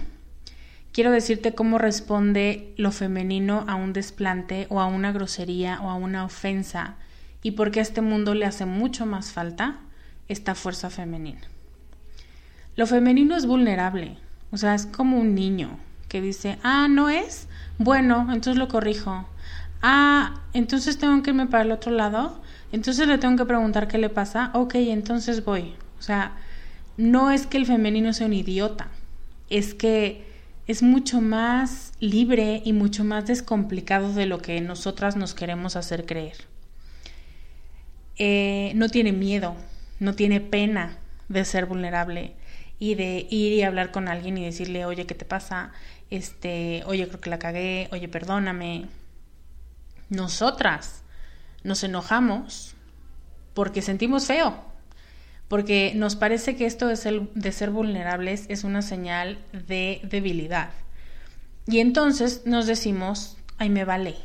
Quiero 0.91 1.11
decirte 1.11 1.53
cómo 1.53 1.78
responde 1.78 2.74
lo 2.76 2.91
femenino 2.91 3.65
a 3.68 3.76
un 3.76 3.93
desplante 3.93 4.65
o 4.70 4.82
a 4.82 4.88
una 4.88 5.11
grosería 5.11 5.80
o 5.84 5.91
a 5.91 5.93
una 5.93 6.26
ofensa 6.26 6.95
y 7.43 7.51
por 7.51 7.70
qué 7.70 7.78
a 7.78 7.84
este 7.84 8.01
mundo 8.01 8.34
le 8.34 8.47
hace 8.47 8.65
mucho 8.65 9.05
más 9.05 9.32
falta 9.32 9.82
esta 10.28 10.55
fuerza 10.55 10.89
femenina. 10.89 11.41
Lo 12.75 12.86
femenino 12.86 13.36
es 13.36 13.45
vulnerable, 13.45 14.17
o 14.51 14.57
sea, 14.57 14.75
es 14.75 14.86
como 14.86 15.19
un 15.19 15.36
niño 15.36 15.80
que 16.07 16.21
dice, 16.21 16.57
ah, 16.63 16.88
no 16.89 17.09
es, 17.09 17.47
bueno, 17.78 18.21
entonces 18.32 18.57
lo 18.57 18.67
corrijo. 18.67 19.28
Ah, 19.82 20.41
entonces 20.53 20.97
tengo 20.97 21.21
que 21.21 21.32
irme 21.32 21.47
para 21.47 21.63
el 21.63 21.71
otro 21.71 21.91
lado, 21.91 22.41
entonces 22.71 23.07
le 23.07 23.17
tengo 23.17 23.36
que 23.36 23.45
preguntar 23.45 23.88
qué 23.88 23.97
le 23.97 24.09
pasa, 24.09 24.51
ok, 24.53 24.75
entonces 24.75 25.43
voy. 25.43 25.75
O 25.99 26.01
sea, 26.01 26.38
no 26.97 27.32
es 27.32 27.47
que 27.47 27.57
el 27.57 27.65
femenino 27.65 28.13
sea 28.13 28.28
un 28.28 28.34
idiota, 28.34 28.88
es 29.49 29.73
que 29.73 30.25
es 30.67 30.84
mucho 30.84 31.21
más 31.21 31.93
libre 31.99 32.61
y 32.65 32.73
mucho 32.73 33.03
más 33.03 33.25
descomplicado 33.25 34.13
de 34.13 34.25
lo 34.25 34.39
que 34.39 34.59
nosotras 34.61 35.15
nos 35.15 35.34
queremos 35.34 35.75
hacer 35.75 36.05
creer. 36.05 36.38
Eh, 38.17 38.71
no 38.75 38.89
tiene 38.89 39.11
miedo, 39.11 39.55
no 39.99 40.13
tiene 40.13 40.41
pena 40.41 40.97
de 41.29 41.45
ser 41.45 41.65
vulnerable 41.65 42.35
y 42.79 42.95
de 42.95 43.27
ir 43.29 43.53
y 43.53 43.63
hablar 43.63 43.91
con 43.91 44.07
alguien 44.07 44.37
y 44.37 44.45
decirle, 44.45 44.85
oye, 44.85 45.05
¿qué 45.05 45.15
te 45.15 45.25
pasa? 45.25 45.71
Este, 46.09 46.83
oye, 46.85 47.07
creo 47.07 47.19
que 47.19 47.29
la 47.29 47.39
cagué, 47.39 47.89
oye, 47.91 48.07
perdóname. 48.07 48.85
Nosotras 50.09 51.03
nos 51.63 51.83
enojamos 51.83 52.75
porque 53.53 53.81
sentimos 53.81 54.25
feo, 54.25 54.63
porque 55.47 55.93
nos 55.95 56.15
parece 56.15 56.55
que 56.55 56.65
esto 56.65 56.87
de 56.87 56.95
ser, 56.95 57.21
de 57.33 57.51
ser 57.51 57.71
vulnerables 57.71 58.45
es 58.49 58.63
una 58.63 58.81
señal 58.81 59.39
de 59.51 60.01
debilidad. 60.03 60.69
Y 61.65 61.79
entonces 61.79 62.43
nos 62.45 62.67
decimos, 62.67 63.37
ay, 63.57 63.69
me 63.69 63.83
vale, 63.83 64.15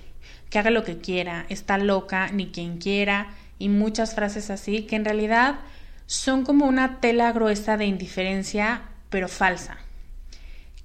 que 0.50 0.58
haga 0.58 0.70
lo 0.70 0.84
que 0.84 0.98
quiera, 0.98 1.46
está 1.48 1.78
loca, 1.78 2.28
ni 2.30 2.48
quien 2.48 2.78
quiera, 2.78 3.34
y 3.62 3.68
muchas 3.68 4.16
frases 4.16 4.50
así, 4.50 4.82
que 4.82 4.96
en 4.96 5.04
realidad 5.04 5.60
son 6.06 6.44
como 6.44 6.66
una 6.66 6.98
tela 6.98 7.30
gruesa 7.30 7.76
de 7.76 7.86
indiferencia, 7.86 8.82
pero 9.08 9.28
falsa, 9.28 9.76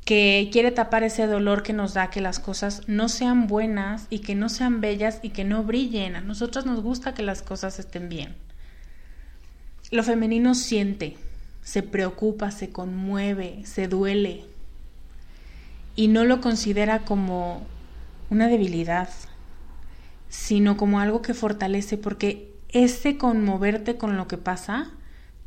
que 0.05 0.49
quiere 0.51 0.69
tapar 0.69 1.01
ese 1.01 1.25
dolor 1.25 1.63
que 1.63 1.73
nos 1.73 1.95
da 1.95 2.11
que 2.11 2.21
las 2.21 2.38
cosas 2.38 2.84
no 2.88 3.09
sean 3.09 3.47
buenas 3.47 4.05
y 4.11 4.19
que 4.19 4.36
no 4.36 4.47
sean 4.47 4.80
bellas 4.80 5.21
y 5.23 5.30
que 5.30 5.43
no 5.43 5.63
brillen. 5.63 6.15
A 6.15 6.21
nosotros 6.21 6.67
nos 6.67 6.82
gusta 6.82 7.15
que 7.15 7.23
las 7.23 7.41
cosas 7.41 7.80
estén 7.80 8.09
bien. 8.09 8.36
Lo 9.89 10.03
femenino 10.03 10.53
siente, 10.53 11.17
se 11.63 11.82
preocupa, 11.82 12.51
se 12.51 12.69
conmueve, 12.69 13.65
se 13.65 13.88
duele 13.88 14.45
y 15.95 16.09
no 16.09 16.25
lo 16.25 16.41
considera 16.41 17.05
como 17.05 17.65
una 18.30 18.47
debilidad, 18.47 19.09
sino 20.30 20.78
como 20.78 20.99
algo 20.99 21.23
que 21.23 21.34
fortalece 21.34 21.97
porque 21.97 22.55
ese 22.84 23.17
conmoverte 23.17 23.97
con 23.97 24.17
lo 24.17 24.28
que 24.28 24.38
pasa 24.38 24.91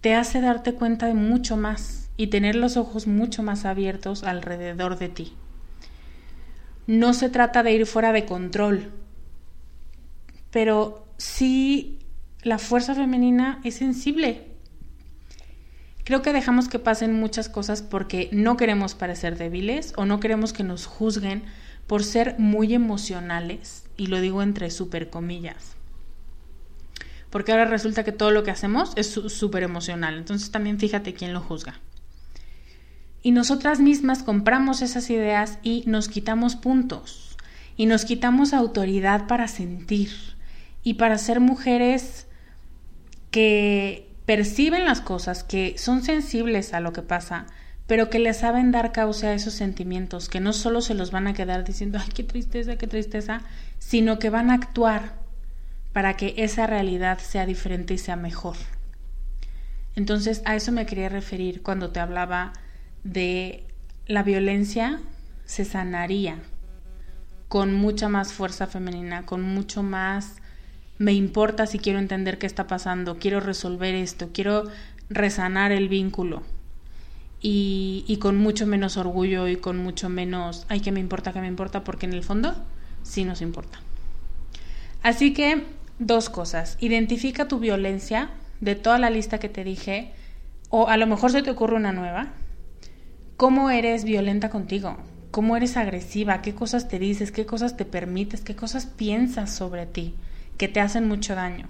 te 0.01 0.15
hace 0.15 0.41
darte 0.41 0.75
cuenta 0.75 1.07
de 1.07 1.15
mucho 1.15 1.57
más 1.57 2.11
y 2.17 2.29
tener 2.29 2.57
los 2.57 2.77
ojos 2.77 3.07
mucho 3.07 3.43
más 3.43 3.65
abiertos 3.65 4.25
alrededor 4.25 4.99
de 4.99 5.09
ti. 5.09 5.35
No 6.87 7.15
se 7.15 7.29
trata 7.29 7.63
de 7.63 7.73
ir 7.73 7.87
fuera 7.87 8.13
de 8.13 8.27
control, 8.27 8.91
pero 10.51 11.07
sí 11.19 12.01
la 12.43 12.59
fuerza 12.59 12.95
femenina 12.95 13.61
es 13.63 13.77
sensible. 13.77 14.49
Creo 16.03 16.23
que 16.23 16.33
dejamos 16.33 16.69
que 16.69 16.79
pasen 16.79 17.15
muchas 17.15 17.49
cosas 17.49 17.83
porque 17.83 18.29
no 18.33 18.57
queremos 18.57 18.95
parecer 18.95 19.39
débiles 19.39 19.93
o 19.97 20.05
no 20.05 20.19
queremos 20.19 20.53
que 20.53 20.65
nos 20.65 20.87
juzguen 20.87 21.45
por 21.87 22.03
ser 22.03 22.39
muy 22.39 22.75
emocionales, 22.75 23.85
y 23.97 24.07
lo 24.07 24.21
digo 24.21 24.43
entre 24.43 24.71
super 24.71 25.11
comillas 25.11 25.77
porque 27.31 27.53
ahora 27.53 27.65
resulta 27.65 28.05
que 28.05 28.13
todo 28.13 28.31
lo 28.31 28.43
que 28.43 28.51
hacemos 28.51 28.93
es 28.97 29.09
súper 29.09 29.63
emocional. 29.63 30.19
Entonces 30.19 30.51
también 30.51 30.79
fíjate 30.79 31.15
quién 31.15 31.33
lo 31.33 31.41
juzga. 31.41 31.81
Y 33.23 33.33
nosotras 33.33 33.81
mismas 33.81 34.23
compramos 34.23 34.83
esas 34.83 35.11
ideas 35.11 35.59
y 35.63 35.85
nos 35.87 36.09
quitamos 36.09 36.57
puntos 36.57 37.37
y 37.77 37.87
nos 37.87 38.05
quitamos 38.05 38.53
autoridad 38.53 39.27
para 39.27 39.47
sentir 39.47 40.11
y 40.83 40.95
para 40.95 41.19
ser 41.19 41.41
mujeres 41.41 42.27
que 43.31 44.09
perciben 44.25 44.85
las 44.85 45.01
cosas, 45.01 45.45
que 45.45 45.77
son 45.77 46.03
sensibles 46.03 46.73
a 46.73 46.81
lo 46.81 46.93
que 46.93 47.03
pasa, 47.03 47.47
pero 47.87 48.09
que 48.09 48.19
le 48.19 48.33
saben 48.33 48.71
dar 48.71 48.93
causa 48.93 49.29
a 49.29 49.35
esos 49.35 49.55
sentimientos, 49.55 50.29
que 50.29 50.41
no 50.41 50.53
solo 50.53 50.81
se 50.81 50.95
los 50.95 51.11
van 51.11 51.27
a 51.27 51.35
quedar 51.35 51.65
diciendo, 51.65 51.99
ay, 52.01 52.09
qué 52.15 52.23
tristeza, 52.23 52.77
qué 52.77 52.87
tristeza, 52.87 53.43
sino 53.79 54.19
que 54.19 54.31
van 54.31 54.51
a 54.51 54.55
actuar 54.55 55.20
para 55.93 56.17
que 56.17 56.35
esa 56.37 56.67
realidad 56.67 57.19
sea 57.19 57.47
diferente 57.47 57.95
y 57.95 57.99
sea 57.99 58.17
mejor. 58.17 58.57
Entonces 59.97 60.43
a 60.45 60.55
eso 60.57 60.73
me 60.73 60.87
quería 60.87 61.09
referir 61.09 61.63
cuando 61.63 61.91
te 61.91 62.01
hablaba 62.01 62.53
de 63.05 63.65
la 64.07 64.23
violencia 64.23 65.01
se 65.45 65.65
sanaría 65.65 66.39
con 67.49 67.75
mucha 67.75 68.09
más 68.09 68.33
fuerza 68.33 68.67
femenina, 68.67 69.27
con 69.27 69.43
mucho 69.43 69.83
más 69.83 70.37
me 71.01 71.15
importa 71.15 71.67
si 71.67 71.79
quiero 71.79 71.99
entender 71.99 72.39
qué 72.39 72.47
está 72.47 72.67
pasando, 72.67 73.19
quiero 73.19 73.41
resolver 73.41 73.95
esto, 73.95 74.29
quiero 74.35 74.65
resanar 75.09 75.73
el 75.73 75.89
vínculo. 75.89 76.43
Y, 77.41 78.19
con 78.21 78.37
mucho 78.37 78.67
menos 78.67 78.99
orgullo 78.99 79.49
y 79.49 79.57
con 79.57 79.79
mucho 79.79 80.11
menos, 80.11 80.67
ay, 80.69 80.81
que 80.81 80.93
me 80.93 81.01
importa, 81.01 81.33
que 81.33 81.41
me 81.41 81.47
importa, 81.47 81.85
porque 81.85 82.05
en 82.05 82.13
el 82.13 82.23
fondo 82.23 82.55
sí 83.03 83.25
nos 83.25 83.41
importa. 83.41 83.81
Así 85.03 85.33
que 85.33 85.65
dos 86.01 86.31
cosas. 86.31 86.77
Identifica 86.81 87.47
tu 87.47 87.61
violencia 87.61 88.31
de 88.61 88.75
toda 88.75 88.99
la 88.99 89.11
lista 89.11 89.39
que 89.39 89.49
te 89.49 89.63
dije, 89.63 90.13
o 90.71 90.89
a 90.89 90.97
lo 90.97 91.07
mejor 91.07 91.31
se 91.31 91.43
te 91.43 91.51
ocurre 91.51 91.77
una 91.77 91.93
nueva. 91.93 92.33
¿Cómo 93.37 93.71
eres 93.71 94.05
violenta 94.05 94.51
contigo? 94.51 94.97
¿Cómo 95.31 95.57
eres 95.57 95.77
agresiva? 95.77 96.43
¿Qué 96.43 96.55
cosas 96.55 96.89
te 96.89 96.99
dices? 96.99 97.31
¿Qué 97.31 97.47
cosas 97.47 97.77
te 97.77 97.85
permites? 97.85 98.41
¿Qué 98.41 98.57
cosas 98.57 98.87
piensas 98.87 99.55
sobre 99.55 99.87
ti 99.87 100.15
que 100.57 100.69
te 100.69 100.81
hacen 100.81 101.07
mucho 101.07 101.35
daño? 101.35 101.69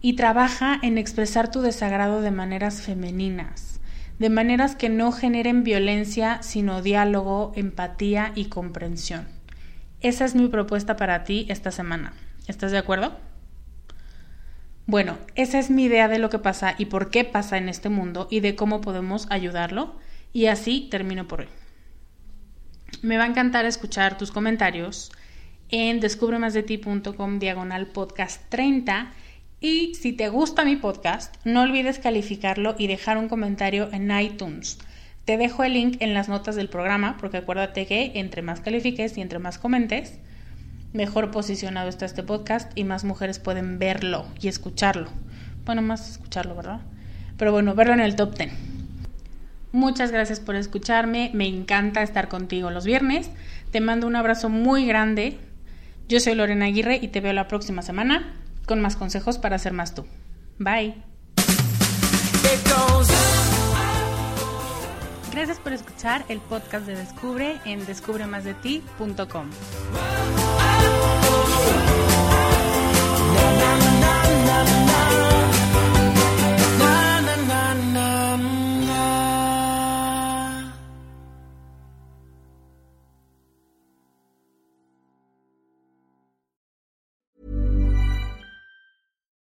Y 0.00 0.14
trabaja 0.14 0.78
en 0.82 0.98
expresar 0.98 1.50
tu 1.50 1.60
desagrado 1.60 2.20
de 2.20 2.30
maneras 2.30 2.82
femeninas, 2.82 3.80
de 4.18 4.30
maneras 4.30 4.76
que 4.76 4.88
no 4.88 5.10
generen 5.12 5.64
violencia, 5.64 6.42
sino 6.42 6.82
diálogo, 6.82 7.52
empatía 7.56 8.32
y 8.34 8.46
comprensión. 8.46 9.26
Esa 10.00 10.24
es 10.24 10.34
mi 10.34 10.48
propuesta 10.48 10.96
para 10.96 11.24
ti 11.24 11.46
esta 11.48 11.72
semana. 11.72 12.12
¿Estás 12.48 12.72
de 12.72 12.78
acuerdo? 12.78 13.12
Bueno, 14.86 15.18
esa 15.34 15.58
es 15.58 15.68
mi 15.68 15.84
idea 15.84 16.08
de 16.08 16.18
lo 16.18 16.30
que 16.30 16.38
pasa 16.38 16.74
y 16.78 16.86
por 16.86 17.10
qué 17.10 17.22
pasa 17.22 17.58
en 17.58 17.68
este 17.68 17.90
mundo 17.90 18.26
y 18.30 18.40
de 18.40 18.56
cómo 18.56 18.80
podemos 18.80 19.30
ayudarlo. 19.30 19.94
Y 20.32 20.46
así 20.46 20.88
termino 20.90 21.28
por 21.28 21.42
hoy. 21.42 21.48
Me 23.02 23.18
va 23.18 23.24
a 23.24 23.28
encantar 23.28 23.66
escuchar 23.66 24.16
tus 24.16 24.32
comentarios 24.32 25.12
en 25.68 26.00
descubremasdeti.com 26.00 27.38
diagonal 27.38 27.86
podcast 27.88 28.48
30 28.48 29.12
y 29.60 29.94
si 29.94 30.14
te 30.14 30.30
gusta 30.30 30.64
mi 30.64 30.76
podcast, 30.76 31.36
no 31.44 31.62
olvides 31.62 31.98
calificarlo 31.98 32.76
y 32.78 32.86
dejar 32.86 33.18
un 33.18 33.28
comentario 33.28 33.90
en 33.92 34.10
iTunes. 34.18 34.78
Te 35.26 35.36
dejo 35.36 35.64
el 35.64 35.74
link 35.74 35.96
en 36.00 36.14
las 36.14 36.30
notas 36.30 36.56
del 36.56 36.70
programa 36.70 37.18
porque 37.20 37.36
acuérdate 37.36 37.84
que 37.84 38.12
entre 38.14 38.40
más 38.40 38.60
califiques 38.60 39.18
y 39.18 39.20
entre 39.20 39.38
más 39.38 39.58
comentes, 39.58 40.18
mejor 40.92 41.30
posicionado 41.30 41.88
está 41.88 42.06
este 42.06 42.22
podcast 42.22 42.70
y 42.74 42.84
más 42.84 43.04
mujeres 43.04 43.38
pueden 43.38 43.78
verlo 43.78 44.26
y 44.40 44.48
escucharlo. 44.48 45.08
Bueno, 45.64 45.82
más 45.82 46.10
escucharlo, 46.10 46.54
¿verdad? 46.54 46.80
Pero 47.36 47.52
bueno, 47.52 47.74
verlo 47.74 47.94
en 47.94 48.00
el 48.00 48.16
top 48.16 48.36
10. 48.36 48.52
Muchas 49.72 50.10
gracias 50.10 50.40
por 50.40 50.56
escucharme, 50.56 51.30
me 51.34 51.46
encanta 51.46 52.02
estar 52.02 52.28
contigo 52.28 52.70
los 52.70 52.84
viernes. 52.84 53.30
Te 53.70 53.80
mando 53.80 54.06
un 54.06 54.16
abrazo 54.16 54.48
muy 54.48 54.86
grande. 54.86 55.38
Yo 56.08 56.20
soy 56.20 56.34
Lorena 56.34 56.66
Aguirre 56.66 56.98
y 57.00 57.08
te 57.08 57.20
veo 57.20 57.34
la 57.34 57.48
próxima 57.48 57.82
semana 57.82 58.34
con 58.66 58.80
más 58.80 58.96
consejos 58.96 59.38
para 59.38 59.58
ser 59.58 59.72
más 59.74 59.94
tú. 59.94 60.06
Bye. 60.58 60.94
Gracias 65.32 65.58
por 65.60 65.72
escuchar 65.72 66.24
el 66.28 66.40
podcast 66.40 66.86
de 66.86 66.96
Descubre 66.96 67.60
en 67.64 67.84
descubremasdeti.com. 67.86 69.50